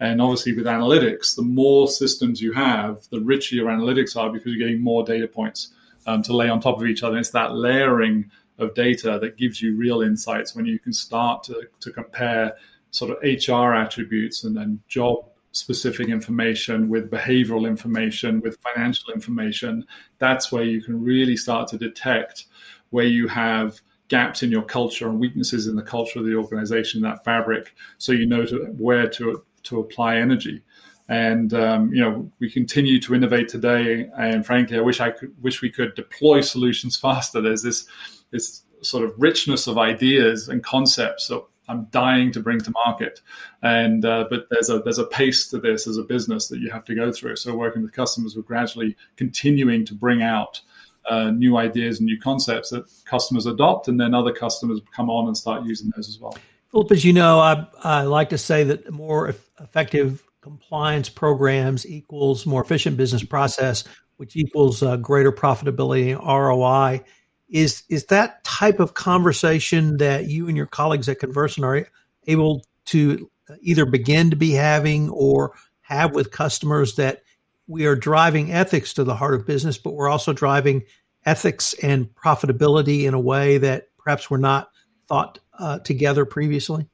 And 0.00 0.20
obviously, 0.20 0.54
with 0.54 0.66
analytics, 0.66 1.36
the 1.36 1.42
more 1.42 1.86
systems 1.88 2.40
you 2.40 2.52
have, 2.52 3.06
the 3.10 3.20
richer 3.20 3.54
your 3.54 3.68
analytics 3.68 4.16
are 4.16 4.30
because 4.30 4.52
you're 4.52 4.66
getting 4.66 4.82
more 4.82 5.04
data 5.04 5.28
points 5.28 5.72
um, 6.06 6.22
to 6.22 6.34
lay 6.34 6.48
on 6.48 6.60
top 6.60 6.80
of 6.80 6.86
each 6.86 7.02
other. 7.02 7.18
It's 7.18 7.30
that 7.30 7.54
layering 7.54 8.30
of 8.58 8.74
data 8.74 9.18
that 9.20 9.36
gives 9.36 9.62
you 9.62 9.76
real 9.76 10.02
insights 10.02 10.54
when 10.54 10.66
you 10.66 10.78
can 10.78 10.92
start 10.92 11.42
to, 11.44 11.68
to 11.80 11.92
compare 11.92 12.56
sort 12.90 13.10
of 13.10 13.18
HR 13.22 13.74
attributes 13.74 14.44
and 14.44 14.56
then 14.56 14.80
job 14.88 15.29
specific 15.52 16.08
information 16.08 16.88
with 16.88 17.10
behavioral 17.10 17.66
information 17.66 18.40
with 18.40 18.56
financial 18.60 19.12
information 19.12 19.84
that's 20.18 20.52
where 20.52 20.64
you 20.64 20.80
can 20.80 21.02
really 21.02 21.36
start 21.36 21.68
to 21.68 21.76
detect 21.76 22.46
where 22.90 23.06
you 23.06 23.26
have 23.26 23.80
gaps 24.08 24.42
in 24.42 24.50
your 24.50 24.62
culture 24.62 25.08
and 25.08 25.18
weaknesses 25.18 25.66
in 25.66 25.76
the 25.76 25.82
culture 25.82 26.18
of 26.18 26.26
the 26.26 26.34
organization 26.34 27.00
that 27.00 27.24
fabric 27.24 27.74
so 27.98 28.12
you 28.12 28.26
know 28.26 28.44
to, 28.44 28.66
where 28.78 29.08
to 29.08 29.42
to 29.62 29.80
apply 29.80 30.16
energy. 30.16 30.62
And 31.08 31.52
um, 31.54 31.92
you 31.92 32.00
know 32.00 32.30
we 32.38 32.50
continue 32.50 33.00
to 33.00 33.14
innovate 33.14 33.48
today 33.48 34.08
and 34.16 34.46
frankly 34.46 34.78
i 34.78 34.80
wish 34.80 35.00
i 35.00 35.10
could 35.10 35.34
wish 35.42 35.60
we 35.60 35.70
could 35.70 35.94
deploy 35.94 36.40
solutions 36.40 36.96
faster. 37.06 37.40
There's 37.40 37.62
this 37.62 37.86
this 38.30 38.62
sort 38.82 39.04
of 39.04 39.12
richness 39.18 39.66
of 39.66 39.76
ideas 39.76 40.48
and 40.48 40.62
concepts 40.62 41.28
that 41.28 41.42
I'm 41.70 41.84
dying 41.90 42.32
to 42.32 42.40
bring 42.40 42.60
to 42.60 42.72
market. 42.84 43.20
And 43.62 44.04
uh, 44.04 44.26
but 44.28 44.46
there's 44.50 44.70
a 44.70 44.80
there's 44.80 44.98
a 44.98 45.06
pace 45.06 45.48
to 45.48 45.58
this 45.58 45.86
as 45.86 45.96
a 45.96 46.02
business 46.02 46.48
that 46.48 46.58
you 46.58 46.70
have 46.70 46.84
to 46.86 46.94
go 46.94 47.12
through. 47.12 47.36
So 47.36 47.54
working 47.54 47.82
with 47.82 47.92
customers, 47.92 48.36
we're 48.36 48.42
gradually 48.42 48.96
continuing 49.16 49.86
to 49.86 49.94
bring 49.94 50.22
out 50.22 50.60
uh, 51.08 51.30
new 51.30 51.56
ideas 51.56 52.00
and 52.00 52.06
new 52.06 52.18
concepts 52.18 52.70
that 52.70 52.84
customers 53.04 53.46
adopt, 53.46 53.88
and 53.88 53.98
then 53.98 54.14
other 54.14 54.32
customers 54.32 54.80
come 54.94 55.08
on 55.08 55.28
and 55.28 55.36
start 55.36 55.64
using 55.64 55.90
those 55.96 56.08
as 56.08 56.18
well. 56.18 56.36
Philip, 56.70 56.92
as 56.92 57.04
you 57.04 57.12
know, 57.12 57.40
I, 57.40 57.66
I 57.82 58.02
like 58.02 58.28
to 58.30 58.38
say 58.38 58.64
that 58.64 58.90
more 58.92 59.34
effective 59.60 60.22
compliance 60.40 61.08
programs 61.08 61.86
equals 61.86 62.46
more 62.46 62.62
efficient 62.62 62.96
business 62.96 63.24
process, 63.24 63.84
which 64.16 64.36
equals 64.36 64.82
uh, 64.82 64.96
greater 64.96 65.32
profitability 65.32 66.16
and 66.16 66.24
ROI. 66.24 67.04
Is 67.50 67.82
is 67.88 68.06
that 68.06 68.44
type 68.44 68.80
of 68.80 68.94
conversation 68.94 69.96
that 69.96 70.26
you 70.26 70.48
and 70.48 70.56
your 70.56 70.66
colleagues 70.66 71.08
at 71.08 71.18
Convercent 71.18 71.64
are 71.64 71.86
able 72.26 72.64
to 72.86 73.30
either 73.60 73.84
begin 73.84 74.30
to 74.30 74.36
be 74.36 74.52
having 74.52 75.10
or 75.10 75.52
have 75.80 76.14
with 76.14 76.30
customers 76.30 76.94
that 76.96 77.22
we 77.66 77.86
are 77.86 77.96
driving 77.96 78.52
ethics 78.52 78.94
to 78.94 79.04
the 79.04 79.14
heart 79.14 79.34
of 79.34 79.46
business, 79.46 79.78
but 79.78 79.94
we're 79.94 80.08
also 80.08 80.32
driving 80.32 80.82
ethics 81.24 81.74
and 81.82 82.14
profitability 82.14 83.04
in 83.04 83.14
a 83.14 83.20
way 83.20 83.58
that 83.58 83.88
perhaps 83.98 84.30
were 84.30 84.38
not 84.38 84.70
thought 85.06 85.38
uh, 85.58 85.78
together 85.80 86.24
previously? 86.24 86.86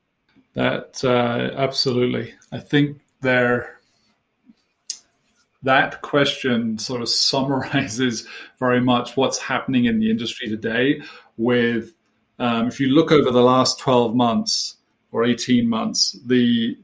That 0.55 1.05
uh, 1.05 1.51
absolutely. 1.55 2.35
I 2.51 2.59
think 2.59 3.01
there 3.21 3.76
that 5.67 6.01
question 6.01 6.79
sort 6.79 7.03
of 7.03 7.09
summarizes 7.09 8.27
very 8.59 8.81
much 8.81 9.17
what's 9.17 9.39
happening 9.39 9.85
in 9.85 9.99
the 9.99 10.11
industry 10.11 10.49
today. 10.49 11.03
With 11.37 11.93
um, 12.39 12.69
if 12.69 12.81
you 12.81 12.89
look 12.89 13.13
over 13.13 13.31
the 13.31 13.43
last 13.43 13.79
12 13.81 14.15
months 14.15 14.77
or 15.13 15.25
18 15.25 15.69
months, 15.69 16.19
the, 16.25 16.79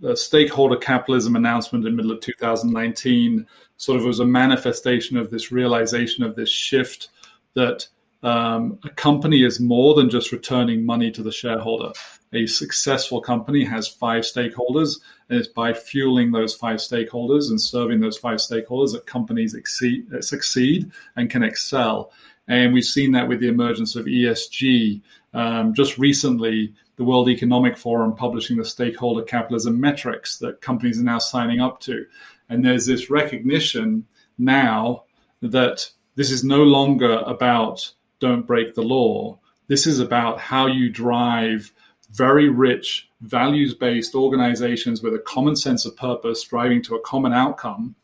the 0.00 0.16
stakeholder 0.16 0.76
capitalism 0.76 1.34
announcement 1.34 1.84
in 1.86 1.92
the 1.92 1.96
middle 1.96 2.12
of 2.12 2.20
2019 2.20 3.46
sort 3.76 3.98
of 3.98 4.04
was 4.04 4.20
a 4.20 4.24
manifestation 4.24 5.16
of 5.16 5.30
this 5.30 5.50
realization 5.50 6.22
of 6.22 6.36
this 6.36 6.50
shift 6.50 7.08
that 7.54 7.88
um, 8.22 8.78
a 8.84 8.90
company 8.90 9.42
is 9.42 9.60
more 9.60 9.94
than 9.94 10.10
just 10.10 10.30
returning 10.30 10.84
money 10.84 11.10
to 11.10 11.22
the 11.22 11.32
shareholder. 11.32 11.92
A 12.32 12.46
successful 12.46 13.20
company 13.20 13.64
has 13.64 13.88
five 13.88 14.22
stakeholders, 14.22 15.00
and 15.28 15.38
it's 15.38 15.48
by 15.48 15.72
fueling 15.72 16.30
those 16.30 16.54
five 16.54 16.78
stakeholders 16.78 17.50
and 17.50 17.60
serving 17.60 18.00
those 18.00 18.18
five 18.18 18.38
stakeholders 18.38 18.92
that 18.92 19.06
companies 19.06 19.54
exceed, 19.54 20.12
uh, 20.14 20.20
succeed 20.22 20.92
and 21.16 21.28
can 21.28 21.42
excel. 21.42 22.12
And 22.46 22.72
we've 22.72 22.84
seen 22.84 23.12
that 23.12 23.28
with 23.28 23.40
the 23.40 23.48
emergence 23.48 23.96
of 23.96 24.06
ESG. 24.06 25.02
Um, 25.34 25.74
just 25.74 25.98
recently, 25.98 26.74
the 26.96 27.04
World 27.04 27.28
Economic 27.28 27.76
Forum 27.76 28.14
publishing 28.14 28.56
the 28.56 28.64
stakeholder 28.64 29.22
capitalism 29.22 29.80
metrics 29.80 30.38
that 30.38 30.60
companies 30.60 31.00
are 31.00 31.04
now 31.04 31.18
signing 31.18 31.60
up 31.60 31.80
to. 31.80 32.06
And 32.48 32.64
there's 32.64 32.86
this 32.86 33.10
recognition 33.10 34.06
now 34.38 35.04
that 35.42 35.90
this 36.14 36.30
is 36.30 36.44
no 36.44 36.62
longer 36.62 37.22
about 37.26 37.92
don't 38.18 38.46
break 38.46 38.74
the 38.74 38.82
law. 38.82 39.38
This 39.66 39.86
is 39.86 39.98
about 39.98 40.38
how 40.38 40.66
you 40.66 40.90
drive 40.90 41.72
very 42.12 42.48
rich, 42.48 43.08
values 43.20 43.74
based 43.74 44.14
organizations 44.14 45.02
with 45.02 45.14
a 45.14 45.18
common 45.20 45.56
sense 45.56 45.84
of 45.84 45.96
purpose, 45.96 46.40
striving 46.40 46.82
to 46.82 46.94
a 46.94 47.00
common 47.00 47.32
outcome. 47.32 47.94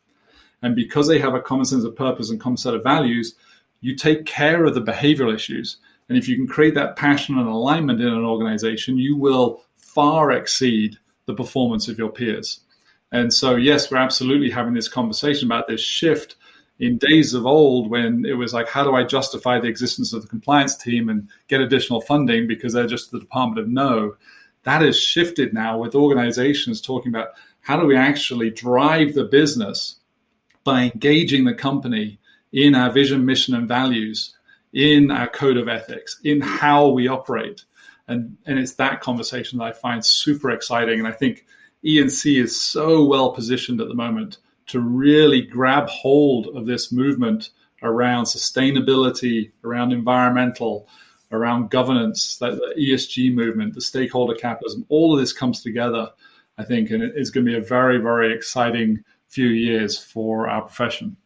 And 0.61 0.75
because 0.75 1.07
they 1.07 1.19
have 1.19 1.35
a 1.35 1.41
common 1.41 1.65
sense 1.65 1.83
of 1.83 1.95
purpose 1.95 2.29
and 2.29 2.39
common 2.39 2.57
set 2.57 2.73
of 2.73 2.83
values, 2.83 3.35
you 3.81 3.95
take 3.95 4.25
care 4.25 4.65
of 4.65 4.73
the 4.73 4.81
behavioral 4.81 5.33
issues. 5.33 5.77
And 6.09 6.17
if 6.17 6.27
you 6.27 6.35
can 6.35 6.47
create 6.47 6.73
that 6.75 6.95
passion 6.95 7.37
and 7.37 7.47
alignment 7.47 8.01
in 8.01 8.07
an 8.07 8.23
organization, 8.23 8.97
you 8.97 9.15
will 9.15 9.63
far 9.75 10.31
exceed 10.31 10.97
the 11.25 11.33
performance 11.33 11.87
of 11.87 11.97
your 11.97 12.09
peers. 12.09 12.61
And 13.11 13.33
so, 13.33 13.55
yes, 13.55 13.91
we're 13.91 13.97
absolutely 13.97 14.49
having 14.49 14.73
this 14.73 14.87
conversation 14.87 15.47
about 15.47 15.67
this 15.67 15.81
shift 15.81 16.35
in 16.79 16.97
days 16.97 17.33
of 17.33 17.45
old 17.45 17.89
when 17.89 18.25
it 18.25 18.33
was 18.33 18.53
like, 18.53 18.67
how 18.67 18.83
do 18.83 18.95
I 18.95 19.03
justify 19.03 19.59
the 19.59 19.67
existence 19.67 20.13
of 20.13 20.21
the 20.21 20.27
compliance 20.27 20.75
team 20.75 21.09
and 21.09 21.27
get 21.47 21.61
additional 21.61 22.01
funding 22.01 22.47
because 22.47 22.73
they're 22.73 22.87
just 22.87 23.11
the 23.11 23.19
Department 23.19 23.59
of 23.59 23.67
No? 23.67 24.15
That 24.63 24.81
has 24.81 24.99
shifted 24.99 25.53
now 25.53 25.77
with 25.79 25.95
organizations 25.95 26.81
talking 26.81 27.09
about 27.09 27.29
how 27.61 27.79
do 27.79 27.85
we 27.85 27.95
actually 27.95 28.51
drive 28.51 29.13
the 29.13 29.23
business 29.23 29.97
by 30.63 30.83
engaging 30.83 31.45
the 31.45 31.53
company 31.53 32.19
in 32.51 32.75
our 32.75 32.91
vision, 32.91 33.25
mission, 33.25 33.55
and 33.55 33.67
values, 33.67 34.35
in 34.73 35.09
our 35.09 35.27
code 35.27 35.57
of 35.57 35.67
ethics, 35.67 36.19
in 36.23 36.41
how 36.41 36.89
we 36.89 37.07
operate. 37.07 37.63
And, 38.07 38.37
and 38.45 38.59
it's 38.59 38.75
that 38.75 39.01
conversation 39.01 39.59
that 39.59 39.65
I 39.65 39.71
find 39.71 40.05
super 40.05 40.51
exciting. 40.51 40.99
And 40.99 41.07
I 41.07 41.11
think 41.11 41.45
E&C 41.83 42.37
is 42.37 42.59
so 42.59 43.03
well 43.03 43.31
positioned 43.31 43.81
at 43.81 43.87
the 43.87 43.93
moment 43.93 44.37
to 44.67 44.79
really 44.79 45.41
grab 45.41 45.87
hold 45.87 46.47
of 46.55 46.65
this 46.65 46.91
movement 46.91 47.49
around 47.83 48.25
sustainability, 48.25 49.51
around 49.63 49.91
environmental, 49.91 50.87
around 51.31 51.69
governance, 51.69 52.37
that 52.37 52.55
the 52.55 52.75
ESG 52.79 53.33
movement, 53.33 53.73
the 53.73 53.81
stakeholder 53.81 54.35
capitalism, 54.35 54.85
all 54.89 55.13
of 55.13 55.19
this 55.19 55.33
comes 55.33 55.61
together, 55.61 56.09
I 56.57 56.63
think, 56.63 56.89
and 56.91 57.03
it's 57.03 57.29
going 57.29 57.45
to 57.45 57.51
be 57.51 57.57
a 57.57 57.61
very, 57.61 57.97
very 57.97 58.33
exciting 58.33 59.03
few 59.27 59.47
years 59.47 59.97
for 59.97 60.47
our 60.47 60.61
profession. 60.61 61.17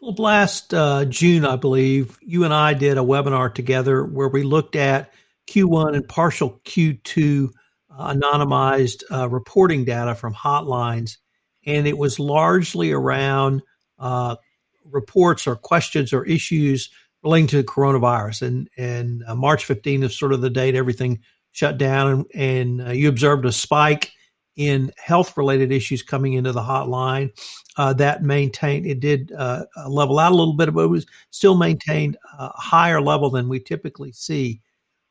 Well, 0.00 0.14
last 0.18 0.74
uh, 0.74 1.04
June, 1.06 1.46
I 1.46 1.56
believe, 1.56 2.18
you 2.20 2.44
and 2.44 2.52
I 2.52 2.74
did 2.74 2.98
a 2.98 3.02
webinar 3.02 3.54
together 3.54 4.04
where 4.04 4.28
we 4.28 4.42
looked 4.42 4.76
at 4.76 5.12
Q1 5.46 5.94
and 5.94 6.08
partial 6.08 6.60
Q2 6.64 7.50
uh, 7.96 8.12
anonymized 8.12 9.04
uh, 9.10 9.28
reporting 9.28 9.84
data 9.84 10.14
from 10.14 10.34
hotlines 10.34 11.18
and 11.66 11.86
it 11.86 11.98
was 11.98 12.18
largely 12.18 12.92
around 12.92 13.62
uh, 13.98 14.36
reports 14.84 15.46
or 15.46 15.56
questions 15.56 16.12
or 16.12 16.24
issues 16.24 16.90
relating 17.22 17.46
to 17.48 17.62
coronavirus. 17.62 18.42
And 18.42 18.70
and 18.76 19.24
uh, 19.26 19.34
March 19.34 19.64
15 19.64 20.02
is 20.02 20.16
sort 20.16 20.32
of 20.32 20.40
the 20.40 20.50
date 20.50 20.74
everything 20.74 21.20
shut 21.52 21.78
down, 21.78 22.10
and, 22.10 22.26
and 22.34 22.88
uh, 22.88 22.90
you 22.92 23.08
observed 23.08 23.44
a 23.44 23.52
spike 23.52 24.12
in 24.56 24.92
health 24.96 25.36
related 25.36 25.72
issues 25.72 26.02
coming 26.02 26.34
into 26.34 26.52
the 26.52 26.60
hotline. 26.60 27.30
Uh, 27.76 27.92
that 27.92 28.22
maintained 28.22 28.86
it 28.86 29.00
did 29.00 29.32
uh, 29.32 29.64
level 29.88 30.18
out 30.18 30.32
a 30.32 30.36
little 30.36 30.54
bit, 30.54 30.72
but 30.72 30.84
it 30.84 30.88
was 30.88 31.06
still 31.30 31.56
maintained 31.56 32.16
a 32.38 32.48
higher 32.54 33.00
level 33.00 33.30
than 33.30 33.48
we 33.48 33.58
typically 33.58 34.12
see. 34.12 34.60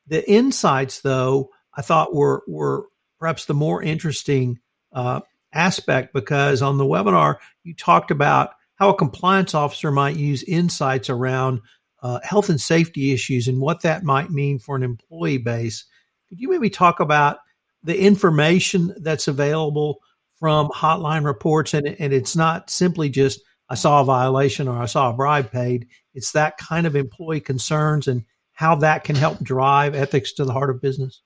The 0.07 0.29
insights, 0.29 1.01
though, 1.01 1.49
I 1.73 1.81
thought 1.81 2.15
were 2.15 2.43
were 2.47 2.87
perhaps 3.19 3.45
the 3.45 3.53
more 3.53 3.81
interesting 3.81 4.59
uh, 4.93 5.21
aspect 5.53 6.13
because 6.13 6.61
on 6.61 6.77
the 6.77 6.85
webinar 6.85 7.37
you 7.63 7.73
talked 7.73 8.11
about 8.11 8.51
how 8.75 8.89
a 8.89 8.97
compliance 8.97 9.53
officer 9.53 9.91
might 9.91 10.15
use 10.15 10.43
insights 10.43 11.09
around 11.09 11.61
uh, 12.01 12.19
health 12.23 12.49
and 12.49 12.59
safety 12.59 13.13
issues 13.13 13.47
and 13.47 13.61
what 13.61 13.81
that 13.83 14.03
might 14.03 14.29
mean 14.29 14.59
for 14.59 14.75
an 14.75 14.83
employee 14.83 15.37
base. 15.37 15.85
Could 16.29 16.41
you 16.41 16.49
maybe 16.49 16.69
talk 16.69 16.99
about 16.99 17.37
the 17.83 17.97
information 17.97 18.93
that's 18.99 19.27
available 19.27 19.99
from 20.39 20.67
hotline 20.69 21.23
reports? 21.23 21.73
And, 21.73 21.95
and 21.99 22.11
it's 22.11 22.35
not 22.35 22.69
simply 22.69 23.09
just, 23.09 23.39
I 23.69 23.75
saw 23.75 24.01
a 24.01 24.05
violation 24.05 24.67
or 24.67 24.81
I 24.81 24.85
saw 24.85 25.11
a 25.11 25.13
bribe 25.13 25.51
paid. 25.51 25.87
It's 26.13 26.33
that 26.33 26.57
kind 26.57 26.85
of 26.85 26.95
employee 26.95 27.39
concerns 27.39 28.07
and 28.07 28.25
how 28.51 28.75
that 28.75 29.03
can 29.03 29.15
help 29.15 29.39
drive 29.39 29.95
ethics 29.95 30.33
to 30.33 30.45
the 30.45 30.53
heart 30.53 30.69
of 30.69 30.81
business. 30.81 31.21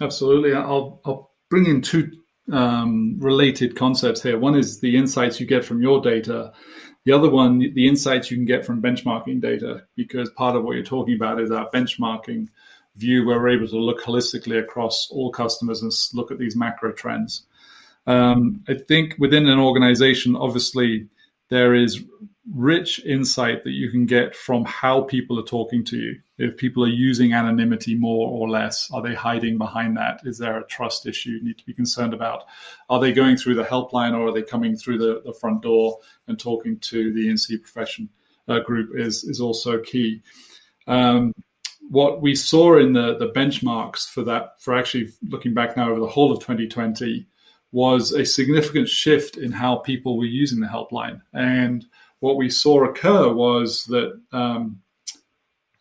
Absolutely. 0.00 0.54
I'll, 0.54 1.00
I'll 1.04 1.30
bring 1.48 1.66
in 1.66 1.82
two 1.82 2.10
um, 2.52 3.16
related 3.18 3.76
concepts 3.76 4.22
here. 4.22 4.38
One 4.38 4.56
is 4.56 4.80
the 4.80 4.96
insights 4.96 5.40
you 5.40 5.46
get 5.46 5.64
from 5.64 5.82
your 5.82 6.00
data. 6.00 6.52
The 7.04 7.12
other 7.12 7.30
one, 7.30 7.58
the 7.58 7.86
insights 7.86 8.30
you 8.30 8.36
can 8.36 8.46
get 8.46 8.64
from 8.64 8.82
benchmarking 8.82 9.40
data, 9.40 9.84
because 9.94 10.30
part 10.30 10.56
of 10.56 10.64
what 10.64 10.74
you're 10.74 10.84
talking 10.84 11.14
about 11.14 11.40
is 11.40 11.50
our 11.50 11.70
benchmarking 11.70 12.48
view 12.96 13.26
where 13.26 13.38
we're 13.38 13.50
able 13.50 13.68
to 13.68 13.78
look 13.78 14.02
holistically 14.02 14.58
across 14.58 15.08
all 15.10 15.30
customers 15.30 15.82
and 15.82 15.92
look 16.14 16.30
at 16.30 16.38
these 16.38 16.56
macro 16.56 16.92
trends. 16.92 17.46
Um, 18.06 18.64
I 18.68 18.74
think 18.74 19.14
within 19.18 19.46
an 19.46 19.58
organization, 19.58 20.36
obviously, 20.36 21.08
there 21.48 21.74
is 21.74 22.04
rich 22.52 23.04
insight 23.04 23.64
that 23.64 23.72
you 23.72 23.90
can 23.90 24.06
get 24.06 24.34
from 24.34 24.64
how 24.64 25.02
people 25.02 25.38
are 25.38 25.44
talking 25.44 25.84
to 25.84 25.96
you. 25.96 26.20
If 26.38 26.56
people 26.56 26.84
are 26.84 26.88
using 26.88 27.32
anonymity 27.32 27.94
more 27.94 28.28
or 28.28 28.48
less, 28.48 28.90
are 28.92 29.02
they 29.02 29.14
hiding 29.14 29.56
behind 29.56 29.96
that? 29.96 30.20
Is 30.24 30.38
there 30.38 30.58
a 30.58 30.66
trust 30.66 31.06
issue 31.06 31.30
you 31.30 31.44
need 31.44 31.58
to 31.58 31.64
be 31.64 31.72
concerned 31.72 32.12
about? 32.12 32.44
Are 32.90 33.00
they 33.00 33.12
going 33.12 33.36
through 33.36 33.54
the 33.54 33.64
helpline 33.64 34.12
or 34.12 34.28
are 34.28 34.32
they 34.32 34.42
coming 34.42 34.76
through 34.76 34.98
the, 34.98 35.22
the 35.24 35.32
front 35.32 35.62
door 35.62 35.98
and 36.26 36.38
talking 36.38 36.78
to 36.80 37.12
the 37.12 37.28
E&C 37.28 37.58
profession 37.58 38.10
uh, 38.48 38.60
group 38.60 38.90
is, 38.94 39.24
is 39.24 39.40
also 39.40 39.80
key. 39.80 40.22
Um, 40.86 41.32
what 41.88 42.20
we 42.20 42.34
saw 42.34 42.78
in 42.78 42.92
the, 42.92 43.16
the 43.16 43.28
benchmarks 43.28 44.08
for 44.08 44.22
that, 44.24 44.60
for 44.60 44.76
actually 44.76 45.10
looking 45.28 45.54
back 45.54 45.76
now 45.76 45.90
over 45.90 46.00
the 46.00 46.06
whole 46.06 46.32
of 46.32 46.40
2020, 46.40 47.26
was 47.72 48.12
a 48.12 48.24
significant 48.24 48.88
shift 48.88 49.36
in 49.36 49.52
how 49.52 49.76
people 49.76 50.16
were 50.16 50.24
using 50.24 50.60
the 50.60 50.66
helpline. 50.66 51.20
And 51.32 51.84
what 52.20 52.36
we 52.36 52.48
saw 52.48 52.84
occur 52.84 53.32
was 53.32 53.84
that 53.84 54.20
um, 54.32 54.80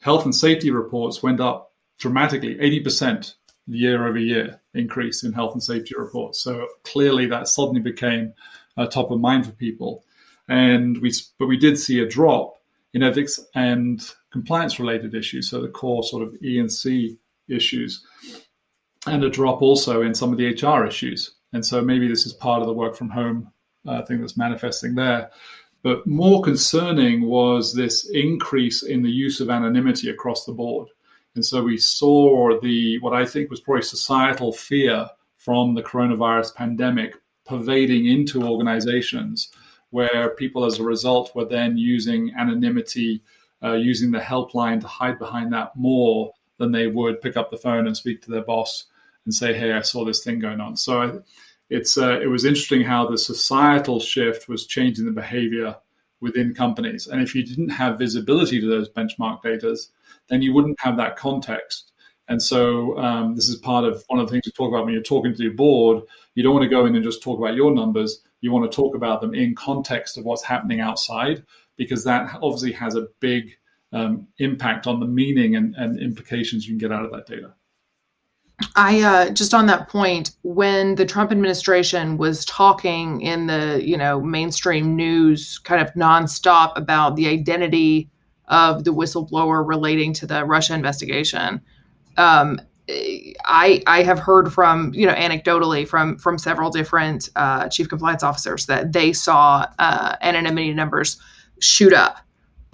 health 0.06 0.24
and 0.24 0.36
safety 0.36 0.70
reports 0.70 1.24
went 1.24 1.42
up 1.42 1.74
dramatically, 1.98 2.54
80% 2.58 3.34
year 3.66 4.08
over 4.08 4.20
year 4.20 4.62
increase 4.76 5.24
in 5.24 5.34
health 5.34 5.54
and 5.54 5.64
safety 5.64 5.96
reports. 5.98 6.44
So 6.44 6.68
clearly 6.84 7.26
that 7.26 7.48
suddenly 7.48 7.82
became 7.82 8.32
uh, 8.78 8.86
top 8.86 9.10
of 9.10 9.20
mind 9.20 9.48
for 9.48 9.54
people. 9.54 10.04
And 10.48 11.02
we, 11.02 11.12
but 11.40 11.48
we 11.48 11.58
did 11.58 11.80
see 11.80 12.02
a 12.02 12.08
drop 12.08 12.54
in 12.94 13.02
ethics 13.02 13.40
and 13.56 14.00
compliance 14.32 14.80
related 14.80 15.16
issues, 15.16 15.50
so 15.50 15.60
the 15.60 15.70
core 15.70 16.04
sort 16.04 16.22
of 16.22 16.36
E&C 16.40 17.18
issues, 17.50 18.06
and 19.08 19.24
a 19.24 19.30
drop 19.32 19.64
also 19.64 20.04
in 20.04 20.14
some 20.14 20.32
of 20.32 20.38
the 20.38 20.50
HR 20.54 20.86
issues. 20.86 21.32
And 21.52 21.66
so 21.66 21.82
maybe 21.82 22.08
this 22.08 22.28
is 22.28 22.34
part 22.34 22.62
of 22.62 22.68
the 22.68 22.74
work 22.74 22.96
from 22.96 23.10
home 23.10 23.52
uh, 23.88 24.04
thing 24.04 24.22
that's 24.22 24.38
manifesting 24.38 24.94
there. 24.94 25.32
But 25.86 26.08
more 26.08 26.42
concerning 26.42 27.28
was 27.28 27.76
this 27.76 28.10
increase 28.10 28.82
in 28.82 29.04
the 29.04 29.12
use 29.12 29.40
of 29.40 29.52
anonymity 29.52 30.10
across 30.10 30.44
the 30.44 30.52
board. 30.52 30.90
And 31.36 31.46
so 31.46 31.62
we 31.62 31.78
saw 31.78 32.60
the 32.60 32.98
what 33.02 33.14
I 33.14 33.24
think 33.24 33.52
was 33.52 33.62
probably 33.62 33.84
societal 33.84 34.52
fear 34.52 35.08
from 35.38 35.76
the 35.76 35.84
coronavirus 35.84 36.56
pandemic 36.56 37.14
pervading 37.46 38.08
into 38.08 38.48
organizations 38.48 39.52
where 39.92 40.32
people 40.32 40.66
as 40.66 40.80
a 40.80 40.84
result 40.84 41.36
were 41.36 41.46
then 41.46 41.78
using 41.78 42.34
anonymity 42.36 43.22
uh, 43.64 43.74
using 43.74 44.10
the 44.10 44.18
helpline 44.18 44.82
to 44.82 44.88
hide 44.88 45.20
behind 45.20 45.54
that 45.54 45.76
more 45.76 46.34
than 46.58 46.72
they 46.72 46.88
would 46.88 47.22
pick 47.22 47.38
up 47.38 47.52
the 47.52 47.58
phone 47.58 47.86
and 47.86 47.96
speak 47.96 48.24
to 48.24 48.32
their 48.32 48.44
boss 48.44 48.88
and 49.26 49.36
say, 49.36 49.54
"Hey, 49.54 49.72
I 49.72 49.82
saw 49.82 50.04
this 50.04 50.24
thing 50.24 50.40
going 50.40 50.62
on." 50.62 50.78
So 50.78 51.00
I, 51.00 51.12
it's 51.70 51.98
uh, 51.98 52.20
it 52.22 52.28
was 52.28 52.46
interesting 52.46 52.84
how 52.84 53.08
the 53.08 53.18
societal 53.18 54.00
shift 54.00 54.48
was 54.48 54.66
changing 54.66 55.06
the 55.06 55.12
behavior 55.12 55.76
within 56.22 56.54
companies. 56.54 57.08
And 57.08 57.22
if 57.22 57.36
you 57.36 57.44
didn't 57.46 57.70
have 57.70 58.00
visibility 58.00 58.60
to 58.60 58.68
those 58.68 58.90
benchmark 58.90 59.42
data, 59.42 59.76
then 60.30 60.42
you 60.42 60.54
wouldn't 60.54 60.80
have 60.80 60.98
that 60.98 61.18
context. 61.18 61.92
And 62.28 62.42
so 62.42 62.98
um, 62.98 63.36
this 63.36 63.50
is 63.50 63.58
part 63.58 63.86
of 63.86 64.04
one 64.08 64.20
of 64.20 64.28
the 64.28 64.32
things 64.32 64.44
we 64.46 64.52
talk 64.52 64.70
about 64.70 64.86
when 64.86 64.94
you're 64.94 65.04
talking 65.04 65.36
to 65.36 65.44
your 65.44 65.54
board. 65.54 66.04
You 66.34 66.44
don't 66.44 66.54
want 66.54 66.64
to 66.64 66.70
go 66.70 66.86
in 66.86 66.96
and 66.96 67.04
just 67.04 67.22
talk 67.22 67.38
about 67.38 67.56
your 67.56 67.74
numbers. 67.74 68.22
You 68.42 68.52
want 68.52 68.70
to 68.70 68.76
talk 68.76 68.96
about 68.96 69.22
them 69.22 69.36
in 69.36 69.54
context 69.56 70.18
of 70.18 70.26
what's 70.26 70.44
happening 70.44 70.80
outside 70.80 71.44
because 71.78 72.04
that 72.06 72.36
obviously 72.42 72.72
has 72.72 72.96
a 72.96 73.08
big 73.20 73.56
um, 73.92 74.28
impact 74.40 74.88
on 74.88 75.00
the 75.00 75.06
meaning 75.06 75.56
and, 75.56 75.76
and, 75.76 76.00
implications 76.00 76.68
you 76.68 76.74
can 76.74 76.80
get 76.80 76.92
out 76.92 77.06
of 77.06 77.12
that 77.12 77.28
data. 77.28 77.54
I 78.76 79.02
uh, 79.02 79.30
just 79.32 79.54
on 79.54 79.66
that 79.66 79.90
point, 79.90 80.32
when 80.44 80.96
the 80.96 81.06
Trump 81.06 81.32
administration 81.32 82.18
was 82.18 82.46
talking 82.46 83.22
in 83.22 83.48
the 83.48 83.82
you 83.84 83.98
know 83.98 84.22
mainstream 84.22 84.96
news, 84.96 85.60
kind 85.60 85.82
of 85.82 85.94
nonstop 85.94 86.78
about 86.78 87.16
the 87.16 87.28
identity 87.28 88.10
of 88.48 88.84
the 88.84 88.94
whistleblower 88.94 89.68
relating 89.68 90.14
to 90.14 90.28
the 90.28 90.46
Russia 90.46 90.74
investigation, 90.74 91.62
um, 92.18 92.62
I 92.90 93.82
I 93.88 94.04
have 94.04 94.20
heard 94.20 94.54
from 94.54 94.94
you 94.94 95.06
know 95.06 95.14
anecdotally 95.14 95.88
from 95.88 96.18
from 96.18 96.38
several 96.38 96.70
different 96.70 97.30
uh, 97.36 97.68
chief 97.68 97.90
compliance 97.90 98.24
officers 98.24 98.68
that 98.68 98.94
they 98.94 99.12
saw 99.12 99.66
uh, 99.80 100.16
anonymity 100.22 100.74
numbers 100.74 101.18
shoot 101.60 101.94
up. 101.94 102.25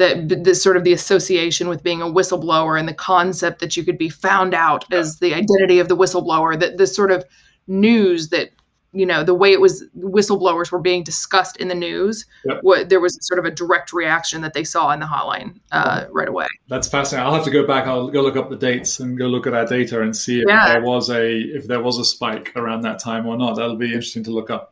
That 0.02 0.44
this 0.44 0.64
sort 0.64 0.78
of 0.78 0.84
the 0.84 0.94
association 0.94 1.70
with 1.70 1.84
being 1.84 2.02
a 2.02 2.06
whistleblower 2.06 2.80
and 2.80 2.90
the 2.90 2.94
concept 2.94 3.60
that 3.60 3.78
you 3.78 3.84
could 3.84 3.98
be 3.98 4.10
found 4.10 4.54
out 4.54 4.84
yeah. 4.90 4.98
as 4.98 5.20
the 5.20 5.34
identity 5.34 5.80
of 5.80 5.88
the 5.88 5.96
whistleblower. 5.96 6.60
That 6.60 6.78
this 6.78 6.96
sort 6.96 7.12
of 7.12 7.24
news 7.68 8.30
that 8.30 8.50
you 8.94 9.06
know 9.06 9.24
the 9.24 9.34
way 9.34 9.52
it 9.52 9.62
was 9.62 9.86
whistleblowers 9.98 10.72
were 10.72 10.80
being 10.80 11.04
discussed 11.04 11.58
in 11.58 11.68
the 11.68 11.76
news 11.76 12.26
yep. 12.46 12.60
what 12.62 12.90
there 12.90 13.00
was 13.00 13.18
sort 13.22 13.40
of 13.40 13.46
a 13.46 13.52
direct 13.52 13.94
reaction 13.94 14.42
that 14.42 14.54
they 14.54 14.64
saw 14.64 14.92
in 14.92 15.00
the 15.00 15.06
hotline 15.06 15.60
uh, 15.72 16.06
right 16.12 16.28
away 16.28 16.48
that's 16.68 16.88
fascinating 16.88 17.26
i'll 17.26 17.34
have 17.34 17.46
to 17.46 17.52
go 17.52 17.66
back 17.66 17.88
i'll 17.88 18.10
go 18.10 18.22
look 18.22 18.36
up 18.36 18.50
the 18.50 18.58
dates 18.58 19.00
and 19.00 19.18
go 19.18 19.28
look 19.28 19.48
at 19.48 19.54
our 19.54 19.66
data 19.66 20.02
and 20.02 20.16
see 20.16 20.40
if 20.40 20.46
yeah. 20.48 20.74
there 20.74 20.82
was 20.82 21.10
a 21.10 21.40
if 21.40 21.68
there 21.68 21.82
was 21.82 21.98
a 22.00 22.06
spike 22.06 22.52
around 22.56 22.82
that 22.82 23.00
time 23.00 23.26
or 23.26 23.38
not 23.38 23.56
that'll 23.56 23.78
be 23.78 23.88
interesting 23.88 24.24
to 24.24 24.32
look 24.32 24.50
up 24.50 24.71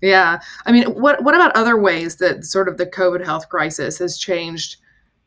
yeah. 0.00 0.40
I 0.66 0.72
mean, 0.72 0.84
what 0.94 1.22
what 1.22 1.34
about 1.34 1.56
other 1.56 1.78
ways 1.78 2.16
that 2.16 2.44
sort 2.44 2.68
of 2.68 2.76
the 2.76 2.86
COVID 2.86 3.24
health 3.24 3.48
crisis 3.48 3.98
has 3.98 4.18
changed, 4.18 4.76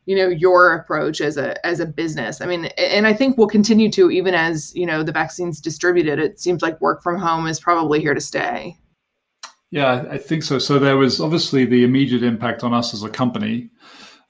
you 0.05 0.15
know, 0.15 0.27
your 0.27 0.73
approach 0.73 1.21
as 1.21 1.37
a 1.37 1.65
as 1.65 1.79
a 1.79 1.85
business? 1.85 2.41
I 2.41 2.45
mean, 2.45 2.65
and 2.77 3.07
I 3.07 3.13
think 3.13 3.37
we'll 3.37 3.47
continue 3.47 3.91
to 3.91 4.11
even 4.11 4.33
as, 4.33 4.73
you 4.75 4.85
know, 4.85 5.03
the 5.03 5.11
vaccine's 5.11 5.59
distributed. 5.59 6.19
It 6.19 6.39
seems 6.39 6.61
like 6.61 6.79
work 6.81 7.03
from 7.03 7.19
home 7.19 7.47
is 7.47 7.59
probably 7.59 7.99
here 7.99 8.13
to 8.13 8.21
stay. 8.21 8.77
Yeah, 9.71 10.05
I 10.09 10.17
think 10.17 10.43
so. 10.43 10.59
So 10.59 10.79
there 10.79 10.97
was 10.97 11.21
obviously 11.21 11.65
the 11.65 11.85
immediate 11.85 12.23
impact 12.23 12.63
on 12.63 12.73
us 12.73 12.93
as 12.93 13.03
a 13.03 13.09
company. 13.09 13.69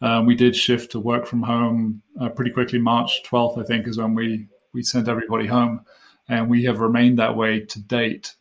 Um, 0.01 0.25
we 0.25 0.36
did 0.36 0.56
shift 0.56 0.91
to 0.91 0.99
work 0.99 1.25
from 1.25 1.43
home 1.43 2.01
uh, 2.19 2.30
pretty 2.30 2.51
quickly. 2.51 2.80
March 2.80 3.21
12th, 3.23 3.60
I 3.60 3.63
think, 3.63 3.88
is 3.88 3.97
when 3.97 4.15
we 4.15 4.47
we 4.73 4.84
sent 4.84 5.10
everybody 5.10 5.47
home, 5.47 5.82
and 6.30 6.49
we 6.49 6.63
have 6.63 6.80
remained 6.80 7.19
that 7.19 7.36
way 7.36 7.60
to 7.60 7.82
date 7.82 8.36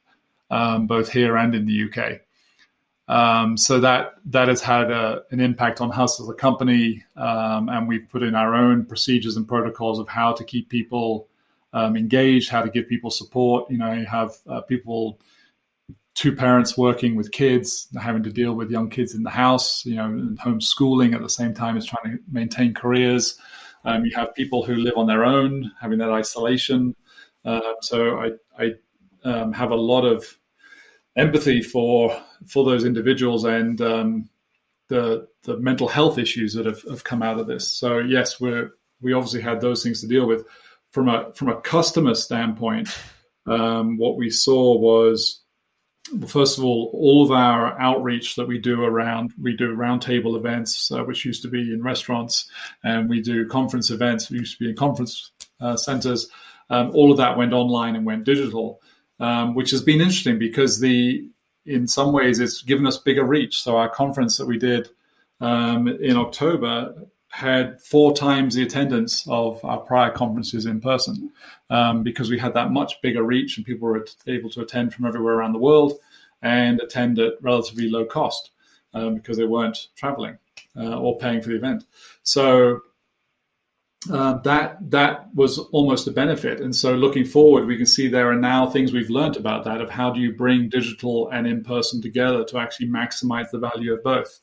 um, 0.50 0.86
both 0.86 1.10
here 1.10 1.36
and 1.36 1.54
in 1.54 1.66
the 1.66 1.84
UK. 1.84 2.20
Um, 3.10 3.56
so 3.56 3.80
that 3.80 4.14
that 4.26 4.46
has 4.46 4.60
had 4.60 4.92
a, 4.92 5.22
an 5.32 5.40
impact 5.40 5.80
on 5.80 5.90
us 5.90 6.20
as 6.20 6.28
a 6.28 6.34
company, 6.34 7.02
um, 7.16 7.68
and 7.68 7.88
we've 7.88 8.08
put 8.08 8.22
in 8.22 8.36
our 8.36 8.54
own 8.54 8.84
procedures 8.84 9.36
and 9.36 9.48
protocols 9.48 9.98
of 9.98 10.08
how 10.08 10.32
to 10.32 10.44
keep 10.44 10.68
people 10.68 11.28
um, 11.72 11.96
engaged, 11.96 12.50
how 12.50 12.62
to 12.62 12.70
give 12.70 12.88
people 12.88 13.10
support. 13.10 13.68
You 13.68 13.78
know, 13.78 13.92
you 13.92 14.06
have 14.06 14.36
uh, 14.48 14.60
people, 14.60 15.18
two 16.14 16.36
parents 16.36 16.78
working 16.78 17.16
with 17.16 17.32
kids, 17.32 17.88
having 18.00 18.22
to 18.22 18.30
deal 18.30 18.54
with 18.54 18.70
young 18.70 18.88
kids 18.88 19.12
in 19.12 19.24
the 19.24 19.30
house. 19.30 19.84
You 19.84 19.96
know, 19.96 20.36
homeschooling 20.44 21.12
at 21.12 21.20
the 21.20 21.28
same 21.28 21.52
time 21.52 21.76
as 21.76 21.86
trying 21.86 22.16
to 22.16 22.22
maintain 22.30 22.74
careers. 22.74 23.36
Um, 23.84 24.04
you 24.04 24.14
have 24.14 24.36
people 24.36 24.62
who 24.62 24.76
live 24.76 24.96
on 24.96 25.08
their 25.08 25.24
own, 25.24 25.72
having 25.80 25.98
that 25.98 26.10
isolation. 26.10 26.94
Uh, 27.44 27.72
so 27.80 28.18
I, 28.18 28.30
I 28.56 28.70
um, 29.24 29.52
have 29.52 29.72
a 29.72 29.76
lot 29.76 30.04
of 30.04 30.36
empathy 31.16 31.62
for 31.62 32.20
for 32.46 32.64
those 32.64 32.84
individuals 32.84 33.44
and 33.44 33.80
um, 33.80 34.28
the 34.88 35.26
the 35.44 35.56
mental 35.58 35.88
health 35.88 36.18
issues 36.18 36.54
that 36.54 36.66
have, 36.66 36.82
have 36.82 37.04
come 37.04 37.22
out 37.22 37.38
of 37.38 37.46
this. 37.46 37.70
So 37.70 37.98
yes, 37.98 38.40
we're 38.40 38.72
we 39.00 39.12
obviously 39.12 39.40
had 39.40 39.60
those 39.60 39.82
things 39.82 40.00
to 40.00 40.08
deal 40.08 40.26
with. 40.26 40.44
From 40.92 41.08
a 41.08 41.32
from 41.34 41.48
a 41.48 41.60
customer 41.60 42.14
standpoint, 42.14 42.88
um, 43.46 43.96
what 43.96 44.16
we 44.16 44.28
saw 44.28 44.76
was 44.76 45.40
first 46.26 46.58
of 46.58 46.64
all, 46.64 46.90
all 46.92 47.24
of 47.24 47.30
our 47.30 47.80
outreach 47.80 48.36
that 48.36 48.48
we 48.48 48.58
do 48.58 48.82
around 48.82 49.32
we 49.40 49.56
do 49.56 49.76
roundtable 49.76 50.36
events, 50.36 50.90
uh, 50.90 51.04
which 51.04 51.24
used 51.24 51.42
to 51.42 51.48
be 51.48 51.72
in 51.72 51.82
restaurants, 51.82 52.50
and 52.82 53.08
we 53.08 53.20
do 53.20 53.46
conference 53.46 53.90
events, 53.90 54.30
which 54.30 54.40
used 54.40 54.58
to 54.58 54.64
be 54.64 54.70
in 54.70 54.76
conference 54.76 55.30
uh, 55.60 55.76
centers. 55.76 56.28
Um, 56.70 56.90
all 56.94 57.10
of 57.10 57.18
that 57.18 57.36
went 57.36 57.52
online 57.52 57.96
and 57.96 58.06
went 58.06 58.24
digital, 58.24 58.80
um, 59.20 59.54
which 59.54 59.70
has 59.70 59.82
been 59.82 60.00
interesting 60.00 60.38
because 60.38 60.80
the 60.80 61.24
in 61.66 61.86
some 61.86 62.12
ways 62.12 62.40
it's 62.40 62.62
given 62.62 62.86
us 62.86 62.96
bigger 62.98 63.24
reach. 63.24 63.62
So 63.62 63.76
our 63.76 63.88
conference 63.88 64.38
that 64.38 64.46
we 64.46 64.58
did 64.58 64.88
um, 65.40 65.88
in 65.88 66.16
October 66.16 66.94
had 67.28 67.80
four 67.80 68.12
times 68.12 68.54
the 68.54 68.62
attendance 68.62 69.24
of 69.28 69.64
our 69.64 69.78
prior 69.78 70.10
conferences 70.10 70.66
in 70.66 70.80
person 70.80 71.30
um, 71.68 72.02
because 72.02 72.28
we 72.28 72.38
had 72.38 72.54
that 72.54 72.72
much 72.72 73.00
bigger 73.02 73.22
reach 73.22 73.56
and 73.56 73.64
people 73.64 73.86
were 73.86 74.04
able 74.26 74.50
to 74.50 74.62
attend 74.62 74.92
from 74.92 75.06
everywhere 75.06 75.34
around 75.34 75.52
the 75.52 75.58
world 75.58 75.94
and 76.42 76.80
attend 76.80 77.18
at 77.18 77.34
relatively 77.40 77.88
low 77.88 78.04
cost 78.04 78.50
um, 78.94 79.14
because 79.14 79.36
they 79.36 79.44
weren't 79.44 79.88
traveling 79.94 80.38
uh, 80.76 80.98
or 80.98 81.18
paying 81.18 81.40
for 81.40 81.50
the 81.50 81.56
event. 81.56 81.84
So 82.24 82.80
uh, 84.08 84.38
that 84.38 84.78
that 84.90 85.28
was 85.34 85.58
almost 85.58 86.08
a 86.08 86.10
benefit. 86.10 86.60
And 86.60 86.74
so 86.74 86.94
looking 86.94 87.24
forward, 87.24 87.66
we 87.66 87.76
can 87.76 87.84
see 87.84 88.08
there 88.08 88.30
are 88.30 88.36
now 88.36 88.66
things 88.66 88.92
we've 88.92 89.10
learned 89.10 89.36
about 89.36 89.64
that 89.64 89.82
of 89.82 89.90
how 89.90 90.10
do 90.10 90.20
you 90.20 90.32
bring 90.32 90.70
digital 90.70 91.28
and 91.30 91.46
in 91.46 91.62
person 91.62 92.00
together 92.00 92.44
to 92.44 92.58
actually 92.58 92.88
maximize 92.88 93.50
the 93.50 93.58
value 93.58 93.92
of 93.92 94.02
both. 94.02 94.40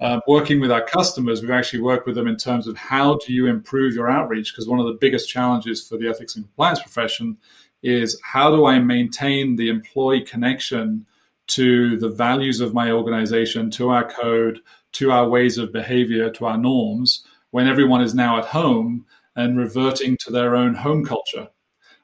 Uh, 0.00 0.18
working 0.26 0.60
with 0.60 0.72
our 0.72 0.82
customers, 0.82 1.42
we've 1.42 1.50
actually 1.50 1.82
worked 1.82 2.06
with 2.06 2.14
them 2.14 2.26
in 2.26 2.36
terms 2.36 2.66
of 2.66 2.74
how 2.74 3.18
do 3.18 3.34
you 3.34 3.46
improve 3.46 3.92
your 3.92 4.10
outreach? 4.10 4.50
Because 4.50 4.66
one 4.66 4.80
of 4.80 4.86
the 4.86 4.96
biggest 4.98 5.28
challenges 5.28 5.86
for 5.86 5.98
the 5.98 6.08
ethics 6.08 6.36
and 6.36 6.46
compliance 6.46 6.80
profession 6.80 7.36
is 7.82 8.18
how 8.24 8.50
do 8.50 8.64
I 8.64 8.78
maintain 8.78 9.56
the 9.56 9.68
employee 9.68 10.22
connection 10.22 11.04
to 11.48 11.98
the 11.98 12.08
values 12.08 12.60
of 12.60 12.72
my 12.72 12.92
organization, 12.92 13.70
to 13.72 13.90
our 13.90 14.10
code, 14.10 14.60
to 14.92 15.10
our 15.10 15.28
ways 15.28 15.58
of 15.58 15.70
behavior, 15.70 16.30
to 16.30 16.46
our 16.46 16.56
norms, 16.56 17.26
when 17.50 17.66
everyone 17.66 18.02
is 18.02 18.14
now 18.14 18.38
at 18.38 18.46
home 18.46 19.06
and 19.36 19.58
reverting 19.58 20.16
to 20.20 20.30
their 20.30 20.56
own 20.56 20.74
home 20.74 21.04
culture. 21.04 21.48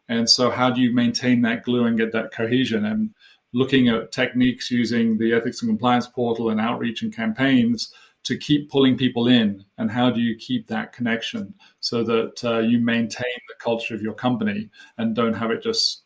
And 0.08 0.30
so, 0.30 0.50
how 0.50 0.70
do 0.70 0.80
you 0.80 0.94
maintain 0.94 1.42
that 1.42 1.64
glue 1.64 1.84
and 1.84 1.98
get 1.98 2.12
that 2.12 2.32
cohesion? 2.32 2.84
And 2.84 3.10
looking 3.52 3.88
at 3.88 4.12
techniques 4.12 4.70
using 4.70 5.18
the 5.18 5.32
ethics 5.32 5.62
and 5.62 5.70
compliance 5.70 6.06
portal 6.06 6.50
and 6.50 6.60
outreach 6.60 7.02
and 7.02 7.14
campaigns 7.14 7.92
to 8.24 8.36
keep 8.36 8.68
pulling 8.70 8.98
people 8.98 9.28
in 9.28 9.64
and 9.78 9.90
how 9.90 10.10
do 10.10 10.20
you 10.20 10.36
keep 10.36 10.66
that 10.66 10.92
connection 10.92 11.54
so 11.80 12.02
that 12.02 12.44
uh, 12.44 12.58
you 12.58 12.78
maintain 12.78 13.24
the 13.48 13.54
culture 13.58 13.94
of 13.94 14.02
your 14.02 14.12
company 14.12 14.68
and 14.98 15.14
don't 15.14 15.34
have 15.34 15.50
it 15.52 15.62
just 15.62 16.02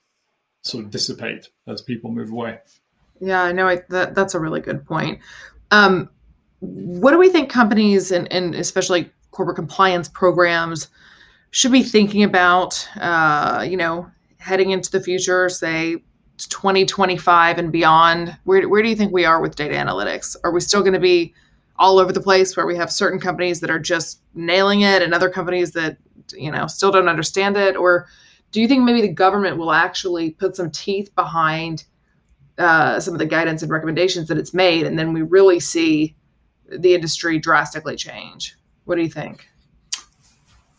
sort 0.62 0.85
of 0.85 0.90
dissipate 0.90 1.48
as 1.66 1.81
people 1.81 2.11
move 2.12 2.31
away 2.31 2.59
yeah 3.20 3.42
i 3.42 3.53
know 3.53 3.66
I, 3.66 3.81
that, 3.88 4.14
that's 4.14 4.35
a 4.35 4.38
really 4.38 4.61
good 4.61 4.85
point 4.85 5.18
um, 5.70 6.11
what 6.61 7.12
do 7.12 7.18
we 7.18 7.31
think 7.31 7.50
companies 7.50 8.12
and, 8.12 8.31
and 8.31 8.55
especially 8.55 9.11
corporate 9.31 9.57
compliance 9.57 10.09
programs 10.09 10.88
should 11.51 11.73
be 11.73 11.83
thinking 11.83 12.23
about 12.23 12.88
uh, 12.97 13.66
you 13.69 13.77
know 13.77 14.11
heading 14.38 14.71
into 14.71 14.90
the 14.90 15.01
future 15.01 15.49
say 15.49 15.97
2025 16.49 17.59
and 17.59 17.73
beyond. 17.73 18.37
Where, 18.45 18.69
where 18.69 18.83
do 18.83 18.88
you 18.88 18.97
think 18.97 19.12
we 19.12 19.25
are 19.25 19.40
with 19.40 19.57
data 19.57 19.75
analytics? 19.75 20.37
Are 20.43 20.53
we 20.53 20.61
still 20.61 20.81
going 20.81 20.95
to 20.95 21.01
be 21.01 21.35
all 21.77 21.99
over 21.99 22.12
the 22.12 22.21
place 22.21 22.57
where 22.57 22.66
we 22.66 22.77
have 22.77 22.93
certain 22.93 23.19
companies 23.19 23.61
that 23.61 23.71
are 23.71 23.79
just 23.79 24.21
nailing 24.35 24.83
it 24.83 25.03
and 25.03 25.14
other 25.14 25.31
companies 25.31 25.73
that 25.73 25.97
you 26.33 26.51
know 26.51 26.66
still 26.66 26.90
don't 26.90 27.09
understand 27.09 27.57
it? 27.57 27.77
Or 27.77 28.07
do 28.53 28.61
you 28.61 28.69
think 28.69 28.85
maybe 28.85 29.01
the 29.01 29.12
government 29.12 29.57
will 29.57 29.73
actually 29.73 30.31
put 30.31 30.57
some 30.57 30.71
teeth 30.71 31.14
behind 31.14 31.85
uh, 32.59 33.01
some 33.01 33.14
of 33.14 33.19
the 33.19 33.27
guidance 33.27 33.62
and 33.62 33.71
recommendations 33.71 34.29
that 34.29 34.37
it's 34.37 34.53
made 34.53 34.87
and 34.87 34.99
then 34.99 35.14
we 35.14 35.23
really 35.23 35.59
see 35.59 36.14
the 36.69 36.95
industry 36.95 37.38
drastically 37.38 37.97
change 37.97 38.55
what 38.90 38.96
do 38.96 39.03
you 39.03 39.09
think 39.09 39.48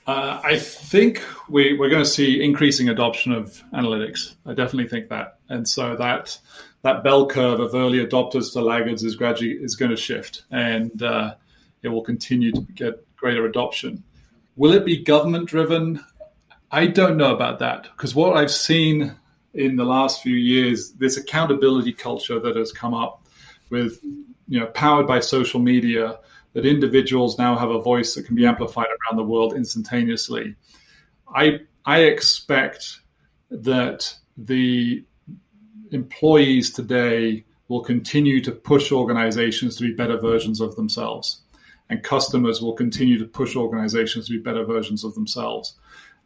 uh, 0.08 0.42
I 0.44 0.58
think 0.58 1.24
we, 1.48 1.78
we're 1.78 1.90
going 1.90 2.04
to 2.04 2.10
see 2.10 2.44
increasing 2.44 2.90
adoption 2.90 3.32
of 3.32 3.62
analytics. 3.72 4.34
I 4.48 4.56
definitely 4.56 4.88
think 4.88 5.10
that, 5.10 5.38
and 5.48 5.70
so 5.70 5.96
that 5.96 6.40
that 6.82 7.04
bell 7.04 7.28
curve 7.28 7.60
of 7.60 7.76
early 7.76 8.04
adopters 8.04 8.52
to 8.54 8.62
laggards 8.62 9.04
is 9.04 9.16
gradually 9.16 9.52
is 9.52 9.76
going 9.76 9.92
to 9.92 9.96
shift, 9.96 10.44
and 10.50 11.04
uh, 11.04 11.36
it 11.84 11.90
will 11.90 12.02
continue 12.02 12.52
to 12.52 12.62
get 12.74 13.06
greater 13.16 13.46
adoption. 13.46 14.04
Will 14.56 14.74
it 14.74 14.86
be 14.86 14.98
government 14.98 15.48
driven? 15.48 16.04
I 16.72 16.88
don't 16.88 17.16
know 17.16 17.34
about 17.34 17.60
that 17.60 17.84
because 17.84 18.16
what 18.16 18.36
I've 18.36 18.52
seen 18.52 19.16
in 19.54 19.76
the 19.76 19.86
last 19.86 20.24
few 20.24 20.36
years, 20.36 20.94
this 20.94 21.16
accountability 21.16 21.94
culture 21.94 22.40
that 22.40 22.56
has 22.56 22.72
come 22.72 22.94
up 22.94 23.28
with, 23.70 24.00
you 24.48 24.60
know, 24.60 24.66
powered 24.68 25.06
by 25.06 25.20
social 25.20 25.60
media 25.60 26.18
that 26.54 26.66
individuals 26.66 27.38
now 27.38 27.56
have 27.58 27.70
a 27.70 27.82
voice 27.82 28.16
that 28.16 28.26
can 28.26 28.36
be 28.36 28.46
amplified 28.46 28.88
around 28.88 29.18
the 29.18 29.24
world 29.24 29.54
instantaneously. 29.56 30.56
I 31.34 31.62
I 31.86 32.02
expect 32.02 33.00
that 33.50 34.14
the 34.38 35.04
employees 35.92 36.72
today 36.72 37.46
will 37.68 37.82
continue 37.82 38.42
to 38.42 38.52
push 38.52 38.92
organizations 38.92 39.78
to 39.78 39.84
be 39.84 39.94
better 39.94 40.18
versions 40.18 40.62
of 40.62 40.76
themselves, 40.76 41.42
and 41.90 42.04
customers 42.04 42.62
will 42.62 42.74
continue 42.74 43.18
to 43.18 43.26
push 43.26 43.56
organizations 43.56 44.28
to 44.28 44.34
be 44.34 44.40
better 44.40 44.66
versions 44.66 45.04
of 45.04 45.16
themselves. 45.16 45.76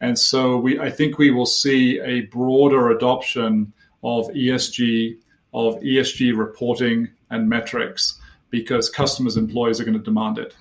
And 0.01 0.17
so 0.17 0.57
we 0.57 0.79
I 0.79 0.89
think 0.89 1.17
we 1.17 1.31
will 1.31 1.45
see 1.45 1.99
a 1.99 2.21
broader 2.21 2.89
adoption 2.89 3.73
of 4.03 4.27
ESG, 4.29 5.17
of 5.53 5.75
ESG 5.81 6.37
reporting 6.37 7.09
and 7.29 7.49
metrics 7.49 8.19
because 8.49 8.89
customers' 8.89 9.37
employees 9.37 9.79
are 9.79 9.83
going 9.83 9.97
to 9.97 10.03
demand 10.03 10.37
it. 10.37 10.53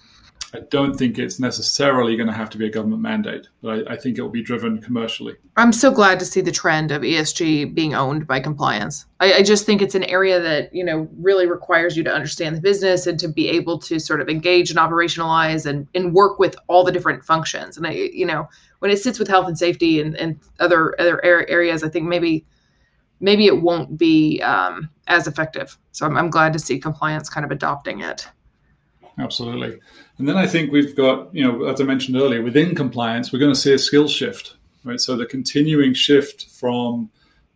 I 0.54 0.60
don't 0.70 0.94
think 0.94 1.18
it's 1.18 1.40
necessarily 1.40 2.14
going 2.16 2.28
to 2.28 2.32
have 2.32 2.48
to 2.50 2.58
be 2.58 2.66
a 2.66 2.70
government 2.70 3.02
mandate, 3.02 3.48
but 3.60 3.88
I, 3.88 3.94
I, 3.94 3.96
think 3.96 4.18
it 4.18 4.22
will 4.22 4.30
be 4.30 4.42
driven 4.42 4.80
commercially. 4.80 5.34
I'm 5.56 5.72
so 5.72 5.90
glad 5.90 6.20
to 6.20 6.24
see 6.24 6.40
the 6.40 6.52
trend 6.52 6.92
of 6.92 7.02
ESG 7.02 7.74
being 7.74 7.94
owned 7.94 8.28
by 8.28 8.38
compliance. 8.38 9.04
I, 9.18 9.32
I, 9.34 9.42
just 9.42 9.66
think 9.66 9.82
it's 9.82 9.96
an 9.96 10.04
area 10.04 10.40
that 10.40 10.72
you 10.72 10.84
know 10.84 11.08
really 11.18 11.48
requires 11.48 11.96
you 11.96 12.04
to 12.04 12.12
understand 12.12 12.56
the 12.56 12.60
business 12.60 13.08
and 13.08 13.18
to 13.18 13.26
be 13.26 13.48
able 13.48 13.80
to 13.80 13.98
sort 13.98 14.20
of 14.20 14.28
engage 14.28 14.70
and 14.70 14.78
operationalize 14.78 15.66
and, 15.66 15.88
and 15.92 16.14
work 16.14 16.38
with 16.38 16.54
all 16.68 16.84
the 16.84 16.92
different 16.92 17.24
functions. 17.24 17.76
And 17.76 17.84
I, 17.84 17.90
you 17.90 18.26
know, 18.26 18.48
when 18.78 18.92
it 18.92 18.98
sits 18.98 19.18
with 19.18 19.26
health 19.26 19.48
and 19.48 19.58
safety 19.58 20.00
and, 20.00 20.14
and 20.14 20.38
other 20.60 20.94
other 21.00 21.20
areas, 21.24 21.82
I 21.82 21.88
think 21.88 22.06
maybe 22.06 22.44
maybe 23.24 23.46
it 23.46 23.62
won't 23.62 23.96
be 23.96 24.40
um, 24.42 24.90
as 25.06 25.26
effective. 25.26 25.78
So 25.92 26.06
I'm, 26.06 26.16
I'm 26.16 26.30
glad 26.30 26.52
to 26.52 26.58
see 26.58 26.78
compliance 26.78 27.30
kind 27.30 27.44
of 27.44 27.50
adopting 27.50 28.00
it. 28.00 28.28
Absolutely. 29.18 29.80
And 30.18 30.28
then 30.28 30.36
I 30.36 30.46
think 30.46 30.70
we've 30.70 30.94
got, 30.94 31.34
you 31.34 31.42
know, 31.42 31.64
as 31.64 31.80
I 31.80 31.84
mentioned 31.84 32.16
earlier, 32.16 32.42
within 32.42 32.74
compliance, 32.74 33.32
we're 33.32 33.38
going 33.38 33.54
to 33.54 33.58
see 33.58 33.72
a 33.72 33.78
skill 33.78 34.08
shift, 34.08 34.56
right? 34.84 35.00
So 35.00 35.16
the 35.16 35.26
continuing 35.26 35.94
shift 35.94 36.50
from 36.50 37.10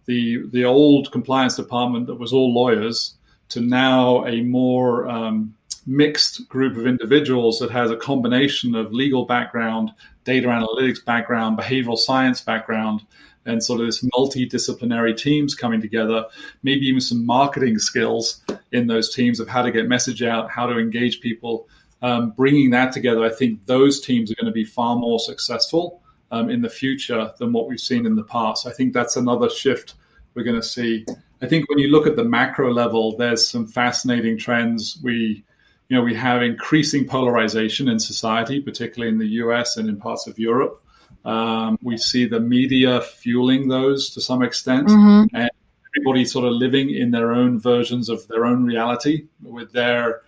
the 0.06 0.48
the 0.52 0.64
old 0.64 1.12
compliance 1.12 1.56
department 1.56 2.06
that 2.06 2.14
was 2.14 2.32
all 2.32 2.54
lawyers 2.54 3.14
to 3.50 3.60
now 3.60 4.24
a 4.26 4.40
more 4.40 5.06
um, 5.06 5.54
mixed 5.86 6.48
group 6.48 6.76
of 6.78 6.86
individuals 6.86 7.58
that 7.58 7.70
has 7.70 7.90
a 7.90 7.96
combination 7.96 8.74
of 8.74 8.92
legal 8.92 9.26
background, 9.26 9.90
data 10.24 10.48
analytics 10.48 11.04
background, 11.04 11.58
behavioral 11.58 11.98
science 11.98 12.40
background, 12.40 13.02
and 13.48 13.64
sort 13.64 13.80
of 13.80 13.86
this 13.86 14.04
multidisciplinary 14.14 15.16
teams 15.16 15.54
coming 15.54 15.80
together, 15.80 16.26
maybe 16.62 16.86
even 16.86 17.00
some 17.00 17.24
marketing 17.24 17.78
skills 17.78 18.42
in 18.72 18.86
those 18.86 19.12
teams 19.12 19.40
of 19.40 19.48
how 19.48 19.62
to 19.62 19.72
get 19.72 19.88
message 19.88 20.22
out, 20.22 20.50
how 20.50 20.66
to 20.66 20.78
engage 20.78 21.20
people. 21.20 21.66
Um, 22.02 22.30
bringing 22.30 22.70
that 22.70 22.92
together, 22.92 23.24
I 23.24 23.30
think 23.30 23.64
those 23.64 24.00
teams 24.00 24.30
are 24.30 24.34
going 24.34 24.46
to 24.46 24.52
be 24.52 24.64
far 24.64 24.96
more 24.96 25.18
successful 25.18 26.02
um, 26.30 26.50
in 26.50 26.60
the 26.60 26.68
future 26.68 27.32
than 27.38 27.52
what 27.52 27.68
we've 27.68 27.80
seen 27.80 28.04
in 28.04 28.16
the 28.16 28.22
past. 28.22 28.66
I 28.66 28.70
think 28.70 28.92
that's 28.92 29.16
another 29.16 29.48
shift 29.48 29.94
we're 30.34 30.44
going 30.44 30.60
to 30.60 30.66
see. 30.66 31.06
I 31.40 31.46
think 31.46 31.68
when 31.70 31.78
you 31.78 31.88
look 31.88 32.06
at 32.06 32.16
the 32.16 32.24
macro 32.24 32.72
level, 32.72 33.16
there's 33.16 33.48
some 33.48 33.66
fascinating 33.66 34.36
trends. 34.36 35.00
We, 35.02 35.42
you 35.88 35.96
know, 35.96 36.02
we 36.02 36.14
have 36.14 36.42
increasing 36.42 37.08
polarization 37.08 37.88
in 37.88 37.98
society, 37.98 38.60
particularly 38.60 39.10
in 39.10 39.18
the 39.18 39.28
U.S. 39.42 39.78
and 39.78 39.88
in 39.88 39.96
parts 39.96 40.26
of 40.26 40.38
Europe. 40.38 40.84
Um, 41.24 41.78
we 41.82 41.96
see 41.96 42.26
the 42.26 42.40
media 42.40 43.00
fueling 43.00 43.68
those 43.68 44.10
to 44.10 44.20
some 44.20 44.42
extent, 44.42 44.88
mm-hmm. 44.88 45.36
and 45.36 45.50
everybody 45.96 46.24
sort 46.24 46.46
of 46.46 46.52
living 46.52 46.90
in 46.90 47.10
their 47.10 47.32
own 47.32 47.58
versions 47.58 48.08
of 48.08 48.26
their 48.28 48.46
own 48.46 48.64
reality 48.64 49.26
with 49.42 49.72
their 49.72 50.22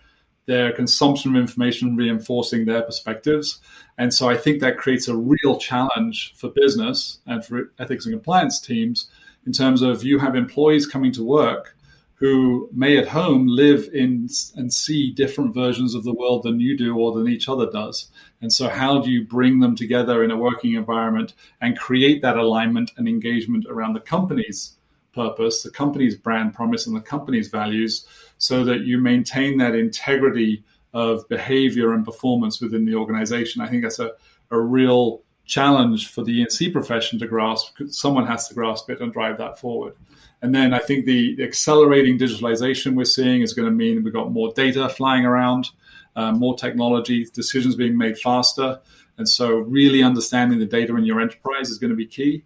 their 0.47 0.71
consumption 0.73 1.35
of 1.35 1.41
information 1.41 1.95
reinforcing 1.95 2.65
their 2.65 2.81
perspectives. 2.81 3.61
And 3.97 4.13
so 4.13 4.27
I 4.27 4.35
think 4.35 4.59
that 4.59 4.77
creates 4.77 5.07
a 5.07 5.15
real 5.15 5.57
challenge 5.57 6.33
for 6.35 6.49
business 6.49 7.19
and 7.27 7.45
for 7.45 7.71
ethics 7.79 8.05
and 8.05 8.13
compliance 8.13 8.59
teams 8.59 9.09
in 9.45 9.53
terms 9.53 9.81
of 9.81 10.03
you 10.03 10.19
have 10.19 10.35
employees 10.35 10.87
coming 10.87 11.11
to 11.13 11.23
work 11.23 11.77
who 12.21 12.69
may 12.71 12.99
at 12.99 13.07
home 13.07 13.47
live 13.47 13.89
in 13.93 14.29
and 14.55 14.71
see 14.71 15.11
different 15.11 15.55
versions 15.55 15.95
of 15.95 16.03
the 16.03 16.13
world 16.13 16.43
than 16.43 16.59
you 16.59 16.77
do 16.77 16.95
or 16.95 17.11
than 17.13 17.27
each 17.27 17.49
other 17.49 17.67
does. 17.71 18.11
And 18.41 18.53
so, 18.53 18.69
how 18.69 19.01
do 19.01 19.09
you 19.09 19.25
bring 19.25 19.59
them 19.59 19.75
together 19.75 20.23
in 20.23 20.29
a 20.29 20.37
working 20.37 20.75
environment 20.75 21.33
and 21.61 21.77
create 21.77 22.21
that 22.21 22.37
alignment 22.37 22.91
and 22.95 23.07
engagement 23.07 23.65
around 23.67 23.93
the 23.93 23.99
company's 23.99 24.77
purpose, 25.15 25.63
the 25.63 25.71
company's 25.71 26.15
brand 26.15 26.53
promise, 26.53 26.85
and 26.85 26.95
the 26.95 27.01
company's 27.01 27.47
values 27.47 28.05
so 28.37 28.63
that 28.65 28.81
you 28.81 28.99
maintain 28.99 29.57
that 29.57 29.73
integrity 29.73 30.63
of 30.93 31.27
behavior 31.27 31.91
and 31.91 32.05
performance 32.05 32.61
within 32.61 32.85
the 32.85 32.93
organization? 32.93 33.63
I 33.63 33.67
think 33.67 33.81
that's 33.81 33.99
a, 33.99 34.11
a 34.51 34.59
real 34.59 35.23
challenge 35.45 36.09
for 36.09 36.23
the 36.23 36.41
E&C 36.41 36.69
profession 36.69 37.19
to 37.19 37.27
grasp. 37.27 37.75
Someone 37.89 38.25
has 38.27 38.47
to 38.47 38.53
grasp 38.53 38.89
it 38.89 39.01
and 39.01 39.11
drive 39.11 39.37
that 39.37 39.59
forward. 39.59 39.95
And 40.41 40.55
then 40.55 40.73
I 40.73 40.79
think 40.79 41.05
the, 41.05 41.35
the 41.35 41.43
accelerating 41.43 42.17
digitalization 42.17 42.95
we're 42.95 43.05
seeing 43.05 43.41
is 43.41 43.53
going 43.53 43.67
to 43.67 43.71
mean 43.71 44.03
we've 44.03 44.13
got 44.13 44.31
more 44.31 44.51
data 44.53 44.89
flying 44.89 45.25
around, 45.25 45.69
uh, 46.15 46.31
more 46.31 46.55
technology, 46.55 47.25
decisions 47.25 47.75
being 47.75 47.97
made 47.97 48.17
faster. 48.17 48.79
And 49.17 49.29
so, 49.29 49.57
really 49.57 50.01
understanding 50.01 50.57
the 50.57 50.65
data 50.65 50.95
in 50.95 51.05
your 51.05 51.21
enterprise 51.21 51.69
is 51.69 51.77
going 51.77 51.91
to 51.91 51.95
be 51.95 52.07
key. 52.07 52.43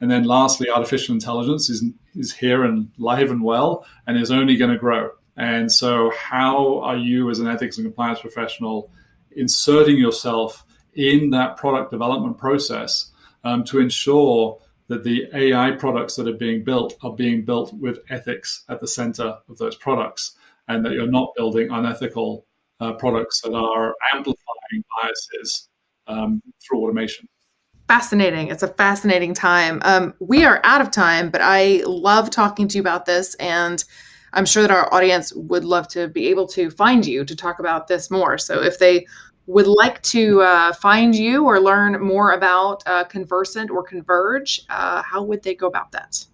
And 0.00 0.10
then, 0.10 0.24
lastly, 0.24 0.68
artificial 0.68 1.14
intelligence 1.14 1.70
is, 1.70 1.84
is 2.16 2.34
here 2.34 2.64
and 2.64 2.90
live 2.98 3.30
and 3.30 3.42
well 3.42 3.86
and 4.06 4.18
is 4.18 4.32
only 4.32 4.56
going 4.56 4.72
to 4.72 4.78
grow. 4.78 5.10
And 5.36 5.70
so, 5.70 6.10
how 6.18 6.80
are 6.80 6.96
you, 6.96 7.30
as 7.30 7.38
an 7.38 7.46
ethics 7.46 7.78
and 7.78 7.86
compliance 7.86 8.20
professional, 8.20 8.90
inserting 9.36 9.98
yourself 9.98 10.65
in 10.96 11.30
that 11.30 11.56
product 11.56 11.90
development 11.90 12.38
process 12.38 13.12
um, 13.44 13.64
to 13.64 13.78
ensure 13.78 14.58
that 14.88 15.04
the 15.04 15.26
AI 15.34 15.72
products 15.72 16.16
that 16.16 16.28
are 16.28 16.36
being 16.36 16.64
built 16.64 16.96
are 17.02 17.12
being 17.12 17.44
built 17.44 17.72
with 17.74 17.98
ethics 18.10 18.64
at 18.68 18.80
the 18.80 18.88
center 18.88 19.38
of 19.48 19.58
those 19.58 19.76
products, 19.76 20.36
and 20.68 20.84
that 20.84 20.92
you're 20.92 21.10
not 21.10 21.32
building 21.36 21.70
unethical 21.70 22.46
uh, 22.80 22.92
products 22.92 23.40
that 23.42 23.54
are 23.54 23.94
amplifying 24.14 24.84
biases 25.02 25.68
um, 26.06 26.42
through 26.64 26.82
automation. 26.84 27.26
Fascinating. 27.88 28.48
It's 28.48 28.62
a 28.62 28.68
fascinating 28.68 29.32
time. 29.32 29.80
Um, 29.84 30.14
we 30.20 30.44
are 30.44 30.60
out 30.64 30.80
of 30.80 30.90
time, 30.90 31.30
but 31.30 31.40
I 31.40 31.82
love 31.86 32.30
talking 32.30 32.66
to 32.68 32.76
you 32.76 32.80
about 32.80 33.06
this, 33.06 33.34
and 33.36 33.82
I'm 34.32 34.44
sure 34.44 34.62
that 34.62 34.70
our 34.70 34.92
audience 34.92 35.32
would 35.34 35.64
love 35.64 35.88
to 35.88 36.08
be 36.08 36.26
able 36.28 36.46
to 36.48 36.70
find 36.70 37.06
you 37.06 37.24
to 37.24 37.36
talk 37.36 37.58
about 37.58 37.88
this 37.88 38.10
more. 38.10 38.38
So 38.38 38.62
if 38.62 38.78
they 38.78 39.06
would 39.46 39.66
like 39.66 40.02
to 40.02 40.42
uh, 40.42 40.72
find 40.74 41.14
you 41.14 41.44
or 41.44 41.60
learn 41.60 42.00
more 42.00 42.32
about 42.32 42.82
uh, 42.86 43.04
Convercent 43.04 43.70
or 43.70 43.82
Converge, 43.82 44.62
uh, 44.68 45.02
how 45.02 45.22
would 45.22 45.42
they 45.42 45.54
go 45.54 45.68
about 45.68 45.92
that? 45.92 46.24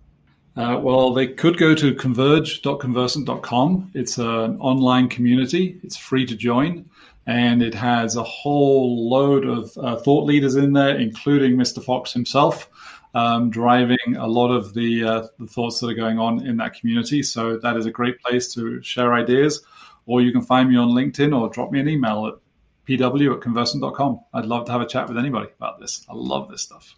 Uh, 0.56 0.78
well, 0.82 1.14
they 1.14 1.26
could 1.26 1.56
go 1.56 1.74
to 1.74 1.94
converge.convercent.com. 1.94 3.90
It's 3.94 4.18
an 4.18 4.58
online 4.60 5.08
community, 5.08 5.80
it's 5.82 5.96
free 5.96 6.26
to 6.26 6.36
join, 6.36 6.88
and 7.26 7.62
it 7.62 7.74
has 7.74 8.16
a 8.16 8.22
whole 8.22 9.08
load 9.08 9.46
of 9.46 9.76
uh, 9.78 9.96
thought 9.96 10.24
leaders 10.24 10.56
in 10.56 10.72
there, 10.72 10.98
including 10.98 11.56
Mr. 11.56 11.82
Fox 11.82 12.12
himself. 12.12 12.68
Um, 13.14 13.50
driving 13.50 14.16
a 14.16 14.26
lot 14.26 14.50
of 14.50 14.72
the, 14.72 15.04
uh, 15.04 15.26
the 15.38 15.46
thoughts 15.46 15.80
that 15.80 15.90
are 15.90 15.94
going 15.94 16.18
on 16.18 16.46
in 16.46 16.56
that 16.56 16.72
community. 16.72 17.22
So 17.22 17.58
that 17.58 17.76
is 17.76 17.84
a 17.84 17.90
great 17.90 18.18
place 18.22 18.54
to 18.54 18.82
share 18.82 19.12
ideas. 19.12 19.60
Or 20.06 20.22
you 20.22 20.32
can 20.32 20.40
find 20.40 20.70
me 20.70 20.76
on 20.76 20.88
LinkedIn 20.88 21.38
or 21.38 21.50
drop 21.50 21.70
me 21.70 21.80
an 21.80 21.90
email 21.90 22.26
at 22.26 22.41
pw 22.88 23.34
at 23.34 23.40
convercent.com. 23.40 24.20
I'd 24.34 24.46
love 24.46 24.66
to 24.66 24.72
have 24.72 24.80
a 24.80 24.86
chat 24.86 25.08
with 25.08 25.18
anybody 25.18 25.48
about 25.56 25.80
this. 25.80 26.04
I 26.08 26.14
love 26.14 26.50
this 26.50 26.62
stuff. 26.62 26.96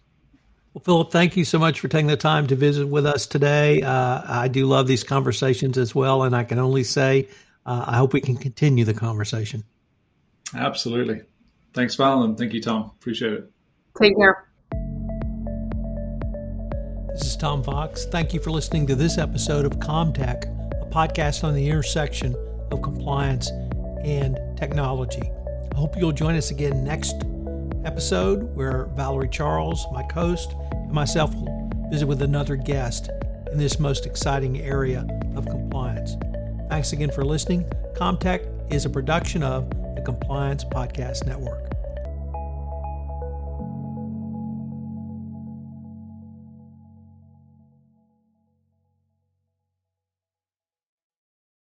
Well, 0.73 0.83
Philip, 0.83 1.11
thank 1.11 1.37
you 1.37 1.45
so 1.45 1.57
much 1.57 1.79
for 1.79 1.87
taking 1.87 2.07
the 2.07 2.17
time 2.17 2.47
to 2.47 2.55
visit 2.55 2.87
with 2.87 3.05
us 3.05 3.27
today. 3.27 3.81
Uh, 3.81 4.21
I 4.27 4.49
do 4.49 4.65
love 4.65 4.87
these 4.87 5.05
conversations 5.05 5.77
as 5.77 5.95
well, 5.95 6.23
and 6.23 6.35
I 6.35 6.43
can 6.43 6.59
only 6.59 6.83
say 6.83 7.29
uh, 7.65 7.85
I 7.87 7.97
hope 7.97 8.13
we 8.13 8.19
can 8.19 8.35
continue 8.35 8.83
the 8.83 8.93
conversation. 8.93 9.63
Absolutely. 10.53 11.21
Thanks, 11.73 11.95
Val, 11.95 12.23
and 12.23 12.37
thank 12.37 12.53
you, 12.53 12.61
Tom. 12.61 12.91
Appreciate 12.99 13.33
it. 13.33 13.51
Take 13.97 14.17
care. 14.17 14.49
This 17.13 17.27
is 17.27 17.37
Tom 17.37 17.63
Fox. 17.63 18.05
Thank 18.05 18.33
you 18.33 18.41
for 18.41 18.51
listening 18.51 18.85
to 18.87 18.95
this 18.95 19.17
episode 19.17 19.65
of 19.65 19.79
ComTech, 19.79 20.43
a 20.81 20.89
podcast 20.89 21.45
on 21.45 21.53
the 21.53 21.69
intersection 21.69 22.35
of 22.71 22.81
compliance 22.81 23.49
and 24.03 24.37
technology. 24.57 25.23
I 25.75 25.77
hope 25.77 25.97
you'll 25.97 26.13
join 26.13 26.37
us 26.37 26.51
again 26.51 26.85
next 26.85 27.25
episode 27.83 28.55
where 28.55 28.85
Valerie 28.95 29.27
Charles, 29.27 29.85
my 29.91 30.05
host, 30.13 30.55
and 30.71 30.89
myself 30.89 31.35
will 31.35 31.69
visit 31.91 32.05
with 32.05 32.21
another 32.21 32.55
guest 32.55 33.09
in 33.51 33.57
this 33.57 33.77
most 33.77 34.05
exciting 34.05 34.61
area 34.61 35.05
of 35.35 35.45
compliance. 35.45 36.15
Thanks 36.69 36.93
again 36.93 37.11
for 37.11 37.25
listening. 37.25 37.69
ComTech 37.93 38.71
is 38.71 38.85
a 38.85 38.89
production 38.89 39.43
of 39.43 39.69
the 39.95 40.01
Compliance 40.05 40.63
Podcast 40.63 41.27
Network. 41.27 41.74